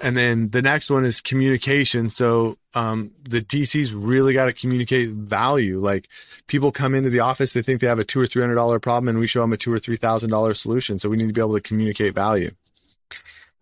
And 0.01 0.15
then 0.15 0.49
the 0.49 0.61
next 0.61 0.89
one 0.91 1.05
is 1.05 1.21
communication. 1.21 2.09
So 2.09 2.57
um, 2.75 3.11
the 3.27 3.41
DC's 3.41 3.93
really 3.93 4.33
got 4.33 4.45
to 4.45 4.53
communicate 4.53 5.09
value. 5.09 5.79
Like 5.79 6.07
people 6.45 6.71
come 6.71 6.93
into 6.93 7.09
the 7.09 7.21
office, 7.21 7.53
they 7.53 7.61
think 7.61 7.81
they 7.81 7.87
have 7.87 7.99
a 7.99 8.03
two 8.03 8.19
or 8.19 8.27
three 8.27 8.41
hundred 8.41 8.55
dollar 8.55 8.79
problem, 8.79 9.09
and 9.09 9.19
we 9.19 9.27
show 9.27 9.41
them 9.41 9.53
a 9.53 9.57
two 9.57 9.73
or 9.73 9.79
three 9.79 9.97
thousand 9.97 10.29
dollar 10.29 10.53
solution. 10.53 10.99
So 10.99 11.09
we 11.09 11.17
need 11.17 11.27
to 11.27 11.33
be 11.33 11.41
able 11.41 11.55
to 11.55 11.61
communicate 11.61 12.13
value. 12.13 12.51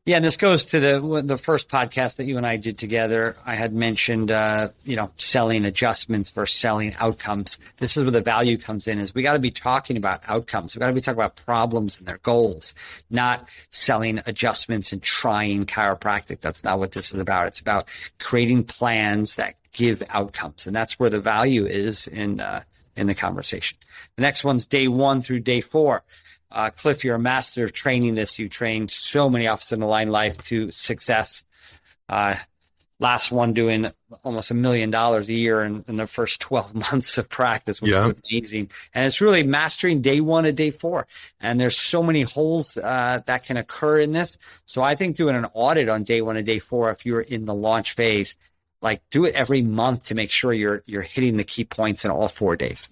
Yeah, 0.06 0.18
and 0.18 0.26
this 0.26 0.38
goes 0.38 0.66
to 0.68 0.80
the 0.80 1.22
the 1.26 1.38
first 1.38 1.68
podcast 1.68 2.18
that 2.18 2.26
you 2.26 2.38
and 2.38 2.46
I 2.46 2.58
did 2.58 2.78
together. 2.78 3.36
I 3.44 3.56
had 3.56 3.74
mentioned, 3.74 4.30
uh, 4.30 4.70
you 4.84 4.96
know, 4.96 5.10
selling 5.18 5.66
adjustments 5.66 6.30
versus 6.30 6.56
selling 6.60 6.94
outcomes. 7.00 7.58
This 7.78 7.98
is 7.98 8.04
where 8.04 8.12
the 8.12 8.22
value 8.22 8.60
comes 8.60 8.88
in. 8.88 9.00
Is 9.00 9.16
we 9.16 9.24
got 9.24 9.34
to 9.34 9.40
be 9.40 9.50
talking 9.50 9.98
about 9.98 10.22
outcomes. 10.28 10.76
We 10.76 10.80
got 10.80 10.90
to 10.90 10.94
be 10.94 11.02
talking 11.02 11.18
about 11.18 11.38
problems 11.38 11.98
and 11.98 12.08
their 12.08 12.20
goals, 12.20 12.76
not 13.10 13.50
selling 13.72 14.22
adjustments 14.28 14.94
and 14.94 15.02
trying 15.02 15.66
chiropractic. 15.66 16.40
That's 16.40 16.64
not 16.64 16.78
what 16.78 16.92
this 16.92 17.12
is 17.12 17.18
about. 17.18 17.48
It's 17.48 17.60
about 17.60 17.88
creating 18.20 18.66
plans 18.66 19.38
that 19.38 19.56
give 19.72 20.04
outcomes, 20.12 20.68
and 20.68 20.76
that's 20.76 21.00
where 21.00 21.10
the 21.10 21.20
value 21.20 21.66
is 21.66 22.06
in 22.06 22.42
uh, 22.42 22.62
in 22.96 23.08
the 23.08 23.16
conversation. 23.16 23.80
The 24.18 24.22
next 24.22 24.44
one's 24.44 24.68
day 24.68 24.88
one 24.88 25.22
through 25.22 25.40
day 25.40 25.62
four. 25.62 26.04
Uh, 26.56 26.70
Cliff, 26.70 27.04
you're 27.04 27.16
a 27.16 27.20
master 27.20 27.66
of 27.66 27.74
training 27.74 28.16
this. 28.16 28.40
You 28.40 28.48
trained 28.48 28.90
so 28.90 29.30
many 29.30 29.48
officers 29.48 29.74
in 29.74 29.82
the 29.82 29.86
Align 29.86 30.10
Life 30.10 30.38
to 30.44 30.72
success. 30.72 31.44
Uh, 32.08 32.36
last 33.00 33.30
one 33.30 33.52
doing 33.54 33.92
almost 34.24 34.52
a 34.52 34.54
million 34.54 34.90
dollars 34.90 35.28
a 35.28 35.34
year 35.34 35.64
in, 35.64 35.84
in, 35.88 35.98
the 35.98 36.08
first 36.08 36.40
12 36.40 36.74
months 36.74 37.18
of 37.18 37.28
practice, 37.30 37.82
which 37.82 37.92
yeah. 37.92 38.08
is 38.08 38.22
amazing. 38.32 38.70
And 38.94 39.06
it's 39.06 39.20
really 39.20 39.44
mastering 39.44 40.02
day 40.02 40.22
one 40.22 40.46
to 40.46 40.54
day 40.54 40.70
four. 40.70 41.08
And 41.42 41.60
there's 41.60 41.78
so 41.78 42.02
many 42.02 42.22
holes 42.22 42.78
uh, 42.78 43.22
that 43.26 43.44
can 43.44 43.58
occur 43.58 44.00
in 44.00 44.14
this. 44.14 44.38
So 44.66 44.82
I 44.82 44.96
think 44.96 45.18
doing 45.18 45.36
an 45.36 45.48
audit 45.54 45.90
on 45.90 46.04
day 46.04 46.22
one 46.22 46.38
and 46.38 46.46
day 46.46 46.60
four, 46.60 46.90
if 46.92 47.06
you're 47.06 47.22
in 47.22 47.46
the 47.46 47.54
launch 47.54 47.94
phase, 47.94 48.36
like 48.82 49.02
do 49.10 49.26
it 49.26 49.36
every 49.36 49.62
month 49.62 50.06
to 50.06 50.16
make 50.16 50.30
sure 50.30 50.54
you're 50.54 50.84
you're 50.86 51.02
hitting 51.02 51.38
the 51.38 51.44
key 51.44 51.66
points 51.66 52.06
in 52.06 52.12
all 52.12 52.30
four 52.30 52.56
days. 52.56 52.88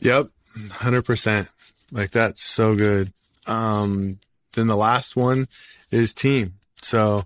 Yep, 0.00 0.28
hundred 0.70 1.02
percent. 1.02 1.48
Like 1.90 2.10
that's 2.10 2.42
so 2.42 2.74
good. 2.74 3.12
Um, 3.46 4.18
then 4.54 4.66
the 4.66 4.76
last 4.76 5.16
one 5.16 5.48
is 5.90 6.12
team. 6.12 6.54
So, 6.82 7.24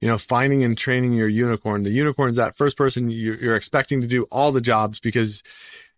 you 0.00 0.08
know, 0.08 0.18
finding 0.18 0.62
and 0.62 0.76
training 0.76 1.12
your 1.12 1.28
unicorn. 1.28 1.82
The 1.82 1.90
unicorn 1.90 2.30
is 2.30 2.36
that 2.36 2.56
first 2.56 2.76
person 2.76 3.10
you're, 3.10 3.56
expecting 3.56 4.00
to 4.00 4.06
do 4.06 4.24
all 4.24 4.52
the 4.52 4.60
jobs 4.60 5.00
because 5.00 5.42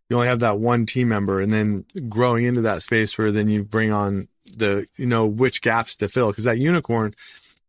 you 0.08 0.16
only 0.16 0.28
have 0.28 0.40
that 0.40 0.58
one 0.58 0.86
team 0.86 1.08
member 1.08 1.40
and 1.40 1.52
then 1.52 1.84
growing 2.08 2.44
into 2.44 2.62
that 2.62 2.82
space 2.82 3.16
where 3.18 3.32
then 3.32 3.48
you 3.48 3.62
bring 3.62 3.92
on 3.92 4.28
the, 4.56 4.86
you 4.96 5.06
know, 5.06 5.26
which 5.26 5.62
gaps 5.62 5.96
to 5.98 6.08
fill. 6.08 6.32
Cause 6.32 6.44
that 6.44 6.58
unicorn 6.58 7.14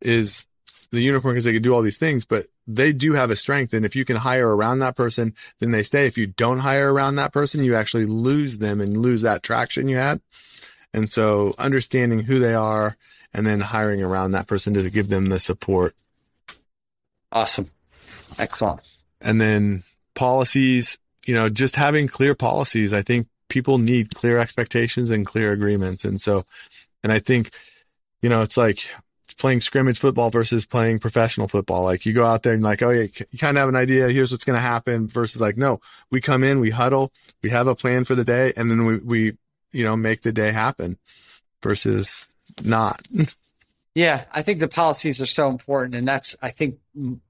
is 0.02 0.46
the 0.92 1.02
unicorn 1.02 1.34
because 1.34 1.46
they 1.46 1.54
can 1.54 1.62
do 1.62 1.74
all 1.74 1.82
these 1.82 1.98
things, 1.98 2.26
but 2.26 2.48
they 2.76 2.94
do 2.94 3.14
have 3.14 3.32
a 3.32 3.36
strength. 3.36 3.74
And 3.74 3.86
if 3.86 3.96
you 3.96 4.06
can 4.06 4.18
hire 4.18 4.56
around 4.56 4.80
that 4.80 4.96
person, 4.96 5.34
then 5.60 5.72
they 5.72 5.84
stay. 5.84 6.08
If 6.08 6.18
you 6.18 6.28
don't 6.28 6.60
hire 6.60 6.94
around 6.94 7.16
that 7.16 7.34
person, 7.34 7.64
you 7.64 7.76
actually 7.76 8.06
lose 8.06 8.58
them 8.58 8.82
and 8.82 8.98
lose 8.98 9.22
that 9.22 9.44
traction 9.44 9.88
you 9.88 9.98
had. 9.98 10.22
And 10.94 11.10
so 11.10 11.54
understanding 11.58 12.22
who 12.22 12.40
they 12.40 12.54
are 12.54 12.98
and 13.34 13.46
then 13.46 13.62
hiring 13.62 14.02
around 14.04 14.32
that 14.32 14.48
person 14.48 14.74
to 14.74 14.90
give 14.90 15.10
them 15.10 15.30
the 15.30 15.40
support. 15.40 15.96
Awesome. 17.32 17.70
Excellent. 18.38 18.82
And 19.22 19.40
then 19.40 19.84
policies, 20.16 20.98
you 21.26 21.34
know, 21.34 21.50
just 21.50 21.76
having 21.76 22.08
clear 22.08 22.36
policies. 22.36 22.94
I 22.94 23.02
think 23.02 23.28
people 23.48 23.78
need 23.78 24.16
clear 24.16 24.38
expectations 24.38 25.12
and 25.12 25.26
clear 25.26 25.52
agreements. 25.52 26.04
And 26.04 26.20
so, 26.20 26.46
and 27.04 27.12
I 27.12 27.20
think, 27.20 27.52
you 28.22 28.30
know, 28.30 28.42
it's 28.42 28.58
like 28.58 28.86
playing 29.34 29.62
scrimmage 29.62 30.00
football 30.00 30.30
versus 30.30 30.66
playing 30.66 31.00
professional 31.00 31.48
football. 31.48 31.84
Like 31.84 32.06
you 32.06 32.14
go 32.14 32.26
out 32.26 32.44
there 32.44 32.54
and 32.54 32.64
like, 32.64 32.82
oh 32.82 32.90
yeah, 32.90 33.08
you 33.32 33.40
kind 33.40 33.58
of 33.58 33.62
have 33.62 33.70
an 33.70 33.76
idea. 33.76 34.10
Here's 34.10 34.32
what's 34.32 34.44
going 34.44 34.58
to 34.58 34.62
happen 34.62 35.08
versus 35.08 35.42
like, 35.42 35.58
no, 35.58 35.82
we 36.10 36.22
come 36.22 36.44
in, 36.44 36.60
we 36.60 36.70
huddle, 36.70 37.12
we 37.42 37.50
have 37.50 37.68
a 37.68 37.76
plan 37.76 38.06
for 38.06 38.16
the 38.16 38.26
day 38.26 38.54
and 38.56 38.70
then 38.70 38.86
we, 38.86 38.98
we, 38.98 39.38
you 39.72 39.84
know, 39.84 39.96
make 39.96 40.22
the 40.22 40.32
day 40.32 40.52
happen 40.52 40.98
versus 41.62 42.28
not. 42.64 43.02
Yeah, 43.94 44.24
I 44.32 44.42
think 44.42 44.60
the 44.60 44.70
policies 44.70 45.22
are 45.22 45.26
so 45.26 45.50
important. 45.50 45.96
And 45.96 46.08
that's, 46.08 46.38
I 46.42 46.52
think 46.52 46.80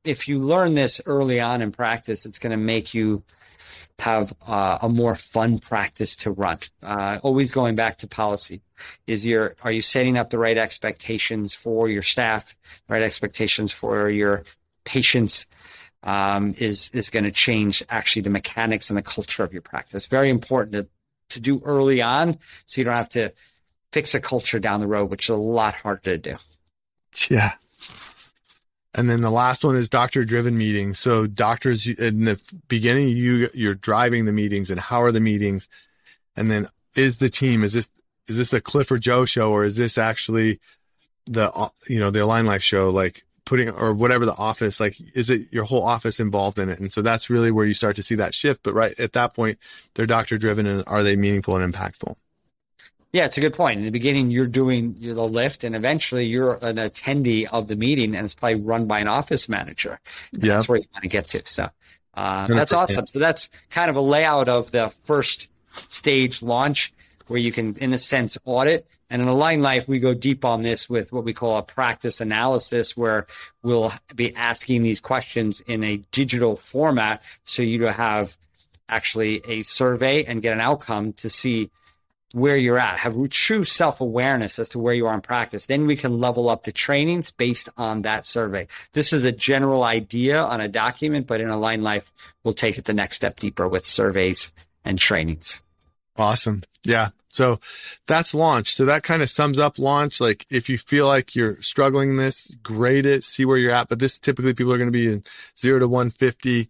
if 0.03 0.27
you 0.27 0.37
learn 0.39 0.75
this 0.75 1.01
early 1.07 1.39
on 1.39 1.61
in 1.61 1.71
practice, 1.71 2.25
it's 2.25 2.37
going 2.37 2.51
to 2.51 2.57
make 2.57 2.93
you 2.93 3.23
have 3.99 4.33
uh, 4.47 4.79
a 4.81 4.89
more 4.89 5.15
fun 5.15 5.59
practice 5.59 6.15
to 6.17 6.31
run. 6.31 6.57
Uh, 6.81 7.19
always 7.23 7.51
going 7.51 7.75
back 7.75 7.99
to 7.99 8.07
policy. 8.07 8.61
Is 9.05 9.25
your 9.25 9.55
are 9.63 9.71
you 9.71 9.81
setting 9.81 10.17
up 10.17 10.29
the 10.29 10.39
right 10.39 10.57
expectations 10.57 11.53
for 11.53 11.87
your 11.87 12.01
staff, 12.01 12.55
right 12.89 13.03
expectations 13.03 13.71
for 13.71 14.09
your 14.09 14.43
patients? 14.83 15.45
Um, 16.03 16.55
is 16.57 16.89
is 16.95 17.11
going 17.11 17.25
to 17.25 17.31
change 17.31 17.83
actually 17.89 18.23
the 18.23 18.31
mechanics 18.31 18.89
and 18.89 18.97
the 18.97 19.03
culture 19.03 19.43
of 19.43 19.53
your 19.53 19.61
practice. 19.61 20.07
Very 20.07 20.31
important 20.31 20.73
to 20.73 20.87
to 21.29 21.39
do 21.39 21.61
early 21.63 22.01
on, 22.01 22.37
so 22.65 22.81
you 22.81 22.85
don't 22.85 22.95
have 22.95 23.09
to 23.09 23.31
fix 23.91 24.15
a 24.15 24.19
culture 24.19 24.59
down 24.59 24.79
the 24.79 24.87
road, 24.87 25.11
which 25.11 25.25
is 25.25 25.29
a 25.29 25.35
lot 25.35 25.75
harder 25.75 26.01
to 26.01 26.17
do. 26.17 26.35
Yeah, 27.29 27.53
and 28.93 29.09
then 29.09 29.21
the 29.21 29.31
last 29.31 29.63
one 29.63 29.77
is 29.77 29.87
doctor 29.87 30.25
driven 30.25 30.57
meetings. 30.57 30.99
So 30.99 31.25
doctors 31.25 31.87
in 31.87 32.25
the 32.25 32.39
beginning, 32.67 33.09
you, 33.09 33.49
you're 33.53 33.75
driving 33.75 34.25
the 34.25 34.33
meetings 34.33 34.69
and 34.69 34.79
how 34.79 35.01
are 35.01 35.13
the 35.13 35.21
meetings? 35.21 35.69
And 36.35 36.51
then 36.51 36.67
is 36.95 37.19
the 37.19 37.29
team, 37.29 37.63
is 37.63 37.73
this, 37.73 37.89
is 38.27 38.37
this 38.37 38.53
a 38.53 38.59
Cliff 38.59 38.91
or 38.91 38.97
Joe 38.97 39.23
show 39.25 39.51
or 39.51 39.63
is 39.63 39.77
this 39.77 39.97
actually 39.97 40.59
the, 41.25 41.71
you 41.87 41.99
know, 41.99 42.11
the 42.11 42.23
Align 42.23 42.45
Life 42.45 42.63
show? 42.63 42.89
Like 42.89 43.23
putting 43.45 43.69
or 43.69 43.93
whatever 43.93 44.25
the 44.25 44.35
office, 44.35 44.81
like, 44.81 44.97
is 45.15 45.29
it 45.29 45.51
your 45.53 45.63
whole 45.63 45.83
office 45.83 46.19
involved 46.19 46.59
in 46.59 46.67
it? 46.67 46.79
And 46.79 46.91
so 46.91 47.01
that's 47.01 47.29
really 47.29 47.51
where 47.51 47.65
you 47.65 47.73
start 47.73 47.95
to 47.95 48.03
see 48.03 48.15
that 48.15 48.33
shift. 48.33 48.61
But 48.61 48.73
right 48.73 48.99
at 48.99 49.13
that 49.13 49.33
point, 49.33 49.57
they're 49.93 50.05
doctor 50.05 50.37
driven 50.37 50.67
and 50.67 50.83
are 50.85 51.01
they 51.01 51.15
meaningful 51.15 51.55
and 51.55 51.73
impactful? 51.73 52.17
Yeah, 53.13 53.25
it's 53.25 53.37
a 53.37 53.41
good 53.41 53.53
point. 53.53 53.79
In 53.79 53.85
the 53.85 53.91
beginning, 53.91 54.31
you're 54.31 54.47
doing 54.47 54.95
the 54.99 55.23
lift, 55.23 55.63
and 55.63 55.75
eventually 55.75 56.25
you're 56.25 56.53
an 56.61 56.77
attendee 56.77 57.45
of 57.51 57.67
the 57.67 57.75
meeting, 57.75 58.15
and 58.15 58.23
it's 58.23 58.35
probably 58.35 58.61
run 58.61 58.85
by 58.85 58.99
an 58.99 59.07
office 59.07 59.49
manager. 59.49 59.99
Yeah. 60.31 60.55
That's 60.55 60.69
where 60.69 60.77
you 60.77 60.85
want 60.93 61.03
to 61.03 61.09
get 61.09 61.27
to. 61.29 61.41
So 61.45 61.69
uh, 62.13 62.47
that's 62.47 62.73
awesome. 62.73 63.07
So 63.07 63.19
that's 63.19 63.49
kind 63.69 63.89
of 63.89 63.97
a 63.97 64.01
layout 64.01 64.47
of 64.47 64.71
the 64.71 64.89
first 65.03 65.49
stage 65.89 66.41
launch 66.41 66.93
where 67.27 67.39
you 67.39 67.51
can, 67.51 67.75
in 67.77 67.93
a 67.93 67.97
sense, 67.97 68.37
audit. 68.45 68.87
And 69.09 69.21
in 69.21 69.27
Align 69.27 69.61
Life, 69.61 69.89
we 69.89 69.99
go 69.99 70.13
deep 70.13 70.45
on 70.45 70.61
this 70.61 70.89
with 70.89 71.11
what 71.11 71.25
we 71.25 71.33
call 71.33 71.57
a 71.57 71.63
practice 71.63 72.21
analysis, 72.21 72.95
where 72.95 73.27
we'll 73.61 73.91
be 74.15 74.33
asking 74.35 74.83
these 74.83 75.01
questions 75.01 75.59
in 75.61 75.83
a 75.83 75.97
digital 76.11 76.55
format 76.55 77.21
so 77.43 77.61
you 77.61 77.79
to 77.79 77.91
have 77.91 78.37
actually 78.87 79.41
a 79.47 79.63
survey 79.63 80.23
and 80.23 80.41
get 80.41 80.53
an 80.53 80.61
outcome 80.61 81.11
to 81.13 81.29
see 81.29 81.69
where 82.33 82.57
you're 82.57 82.77
at, 82.77 82.99
have 82.99 83.17
true 83.29 83.63
self 83.63 84.01
awareness 84.01 84.59
as 84.59 84.69
to 84.69 84.79
where 84.79 84.93
you 84.93 85.07
are 85.07 85.13
in 85.13 85.21
practice. 85.21 85.65
Then 85.65 85.85
we 85.85 85.95
can 85.95 86.19
level 86.19 86.49
up 86.49 86.63
the 86.63 86.71
trainings 86.71 87.31
based 87.31 87.69
on 87.77 88.03
that 88.03 88.25
survey. 88.25 88.67
This 88.93 89.13
is 89.13 89.23
a 89.23 89.31
general 89.31 89.83
idea 89.83 90.41
on 90.41 90.61
a 90.61 90.67
document, 90.67 91.27
but 91.27 91.41
in 91.41 91.49
Align 91.49 91.81
Life, 91.81 92.11
we'll 92.43 92.53
take 92.53 92.77
it 92.77 92.85
the 92.85 92.93
next 92.93 93.17
step 93.17 93.39
deeper 93.39 93.67
with 93.67 93.85
surveys 93.85 94.51
and 94.85 94.97
trainings. 94.97 95.61
Awesome. 96.17 96.63
Yeah. 96.83 97.09
So 97.29 97.59
that's 98.07 98.33
launch. 98.33 98.75
So 98.75 98.85
that 98.85 99.03
kind 99.03 99.21
of 99.21 99.29
sums 99.29 99.57
up 99.57 99.79
launch. 99.79 100.19
Like 100.19 100.45
if 100.49 100.69
you 100.69 100.77
feel 100.77 101.07
like 101.07 101.35
you're 101.35 101.61
struggling 101.61 102.17
this, 102.17 102.51
grade 102.61 103.05
it, 103.05 103.23
see 103.23 103.45
where 103.45 103.57
you're 103.57 103.71
at. 103.71 103.87
But 103.87 103.99
this 103.99 104.19
typically 104.19 104.53
people 104.53 104.73
are 104.73 104.77
going 104.77 104.91
to 104.91 104.91
be 104.91 105.07
in 105.07 105.23
zero 105.57 105.79
to 105.79 105.87
150 105.87 106.69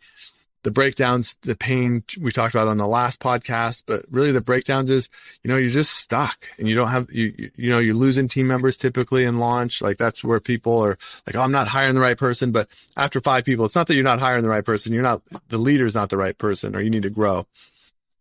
the 0.63 0.71
breakdowns, 0.71 1.35
the 1.41 1.55
pain 1.55 2.03
we 2.19 2.31
talked 2.31 2.53
about 2.53 2.67
on 2.67 2.77
the 2.77 2.87
last 2.87 3.19
podcast, 3.19 3.83
but 3.87 4.05
really 4.11 4.31
the 4.31 4.41
breakdowns 4.41 4.91
is, 4.91 5.09
you 5.43 5.47
know, 5.47 5.57
you're 5.57 5.69
just 5.69 5.95
stuck 5.95 6.47
and 6.59 6.69
you 6.69 6.75
don't 6.75 6.89
have, 6.89 7.11
you, 7.11 7.51
you 7.55 7.69
know, 7.71 7.79
you're 7.79 7.95
losing 7.95 8.27
team 8.27 8.47
members 8.47 8.77
typically 8.77 9.25
in 9.25 9.39
launch. 9.39 9.81
Like 9.81 9.97
that's 9.97 10.23
where 10.23 10.39
people 10.39 10.79
are 10.79 10.97
like, 11.25 11.35
oh, 11.35 11.41
I'm 11.41 11.51
not 11.51 11.67
hiring 11.67 11.95
the 11.95 12.01
right 12.01 12.17
person. 12.17 12.51
But 12.51 12.67
after 12.95 13.19
five 13.21 13.43
people, 13.43 13.65
it's 13.65 13.75
not 13.75 13.87
that 13.87 13.95
you're 13.95 14.03
not 14.03 14.19
hiring 14.19 14.43
the 14.43 14.49
right 14.49 14.65
person. 14.65 14.93
You're 14.93 15.01
not, 15.01 15.23
the 15.49 15.57
leader's 15.57 15.95
not 15.95 16.09
the 16.09 16.17
right 16.17 16.37
person 16.37 16.75
or 16.75 16.81
you 16.81 16.91
need 16.91 17.03
to 17.03 17.09
grow. 17.09 17.47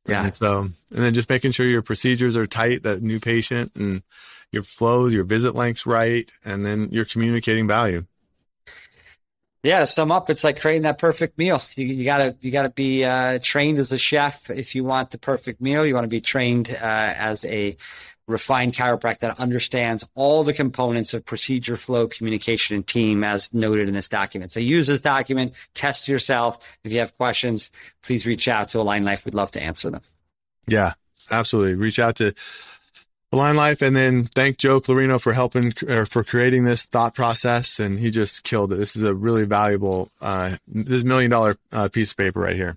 Yeah. 0.06 0.24
And 0.24 0.34
so, 0.34 0.60
and 0.60 0.74
then 0.90 1.12
just 1.12 1.28
making 1.28 1.50
sure 1.50 1.66
your 1.66 1.82
procedures 1.82 2.36
are 2.36 2.46
tight, 2.46 2.84
that 2.84 3.02
new 3.02 3.20
patient 3.20 3.72
and 3.74 4.02
your 4.50 4.62
flow, 4.62 5.06
your 5.06 5.24
visit 5.24 5.54
lengths 5.54 5.84
right. 5.84 6.28
And 6.42 6.64
then 6.64 6.88
you're 6.90 7.04
communicating 7.04 7.68
value. 7.68 8.06
Yeah, 9.62 9.80
to 9.80 9.86
sum 9.86 10.10
up, 10.10 10.30
it's 10.30 10.42
like 10.42 10.60
creating 10.60 10.82
that 10.82 10.98
perfect 10.98 11.36
meal. 11.36 11.60
You, 11.74 11.86
you 11.86 12.04
gotta 12.04 12.34
you 12.40 12.50
gotta 12.50 12.70
be 12.70 13.04
uh, 13.04 13.38
trained 13.42 13.78
as 13.78 13.92
a 13.92 13.98
chef 13.98 14.48
if 14.48 14.74
you 14.74 14.84
want 14.84 15.10
the 15.10 15.18
perfect 15.18 15.60
meal. 15.60 15.84
You 15.84 15.94
want 15.94 16.04
to 16.04 16.08
be 16.08 16.22
trained 16.22 16.70
uh, 16.70 16.76
as 16.80 17.44
a 17.44 17.76
refined 18.26 18.72
chiropractor 18.72 19.20
that 19.20 19.38
understands 19.38 20.08
all 20.14 20.44
the 20.44 20.54
components 20.54 21.12
of 21.12 21.26
procedure, 21.26 21.76
flow, 21.76 22.06
communication, 22.06 22.76
and 22.76 22.86
team, 22.86 23.22
as 23.22 23.52
noted 23.52 23.88
in 23.88 23.94
this 23.94 24.08
document. 24.08 24.52
So 24.52 24.60
use 24.60 24.86
this 24.86 25.00
document, 25.00 25.52
test 25.74 26.08
yourself. 26.08 26.58
If 26.84 26.92
you 26.92 27.00
have 27.00 27.16
questions, 27.18 27.70
please 28.02 28.26
reach 28.26 28.48
out 28.48 28.68
to 28.68 28.80
Align 28.80 29.02
Life. 29.02 29.24
We'd 29.24 29.34
love 29.34 29.50
to 29.52 29.62
answer 29.62 29.90
them. 29.90 30.02
Yeah, 30.68 30.94
absolutely. 31.30 31.74
Reach 31.74 31.98
out 31.98 32.16
to 32.16 32.32
Align 33.32 33.54
Life, 33.54 33.80
and 33.80 33.94
then 33.94 34.24
thank 34.26 34.58
Joe 34.58 34.80
Clarino 34.80 35.20
for 35.20 35.32
helping 35.32 35.72
or 35.88 36.04
for 36.04 36.24
creating 36.24 36.64
this 36.64 36.84
thought 36.84 37.14
process, 37.14 37.78
and 37.78 37.98
he 37.98 38.10
just 38.10 38.42
killed 38.42 38.72
it. 38.72 38.76
This 38.76 38.96
is 38.96 39.02
a 39.02 39.14
really 39.14 39.44
valuable, 39.44 40.10
uh, 40.20 40.56
this 40.66 41.04
million 41.04 41.30
dollar 41.30 41.56
uh, 41.70 41.88
piece 41.88 42.10
of 42.10 42.16
paper 42.16 42.40
right 42.40 42.56
here. 42.56 42.76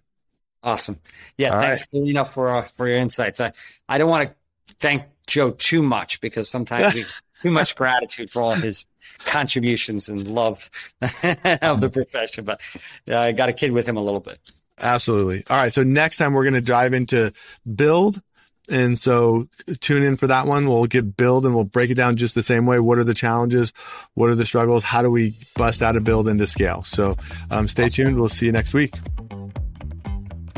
Awesome, 0.61 0.99
yeah. 1.37 1.55
All 1.55 1.61
thanks, 1.61 1.87
right. 1.91 2.03
Clarino, 2.03 2.27
for 2.27 2.55
uh, 2.55 2.61
for 2.63 2.87
your 2.87 2.97
insights. 2.97 3.41
I 3.41 3.51
I 3.89 3.97
don't 3.97 4.09
want 4.09 4.29
to 4.29 4.75
thank 4.75 5.03
Joe 5.25 5.51
too 5.51 5.81
much 5.81 6.21
because 6.21 6.49
sometimes 6.49 6.93
we 6.93 7.03
too 7.41 7.51
much 7.51 7.75
gratitude 7.75 8.29
for 8.29 8.41
all 8.41 8.53
his 8.53 8.85
contributions 9.25 10.07
and 10.07 10.27
love 10.27 10.69
of 11.01 11.81
the 11.81 11.89
profession, 11.91 12.45
but 12.45 12.61
I 13.07 13.31
got 13.31 13.49
a 13.49 13.53
kid 13.53 13.71
with 13.71 13.87
him 13.87 13.97
a 13.97 14.03
little 14.03 14.19
bit. 14.19 14.39
Absolutely. 14.79 15.43
All 15.49 15.57
right. 15.57 15.71
So 15.71 15.83
next 15.83 16.17
time 16.17 16.33
we're 16.33 16.43
going 16.43 16.53
to 16.55 16.61
dive 16.61 16.93
into 16.93 17.31
build 17.75 18.21
and 18.69 18.97
so 18.97 19.47
tune 19.79 20.03
in 20.03 20.15
for 20.15 20.27
that 20.27 20.47
one. 20.47 20.67
We'll 20.67 20.85
get 20.85 21.17
build 21.17 21.45
and 21.45 21.53
we'll 21.53 21.65
break 21.65 21.89
it 21.89 21.95
down 21.95 22.15
just 22.15 22.35
the 22.35 22.43
same 22.43 22.65
way. 22.65 22.79
What 22.79 22.97
are 22.97 23.03
the 23.03 23.13
challenges? 23.13 23.73
What 24.13 24.29
are 24.29 24.35
the 24.35 24.45
struggles? 24.45 24.83
How 24.83 25.01
do 25.01 25.09
we 25.09 25.33
bust 25.57 25.81
out 25.81 25.97
a 25.97 26.01
build 26.01 26.27
into 26.27 26.47
scale? 26.47 26.83
So 26.83 27.17
um, 27.51 27.67
stay 27.67 27.89
tuned. 27.89 28.17
We'll 28.17 28.29
see 28.29 28.45
you 28.45 28.51
next 28.51 28.73
week. 28.73 28.95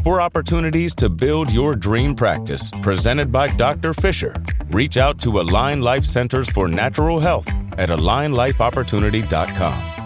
For 0.03 0.21
opportunities 0.21 0.93
to 0.95 1.09
build 1.09 1.51
your 1.51 1.75
dream 1.75 2.13
practice, 2.13 2.71
presented 2.83 3.31
by 3.31 3.47
Dr. 3.47 3.95
Fisher, 3.95 4.35
reach 4.69 4.97
out 4.97 5.19
to 5.21 5.39
Align 5.39 5.81
Life 5.81 6.05
Centers 6.05 6.47
for 6.47 6.67
Natural 6.67 7.19
Health 7.19 7.47
at 7.79 7.89
alignlifeopportunity.com. 7.89 10.04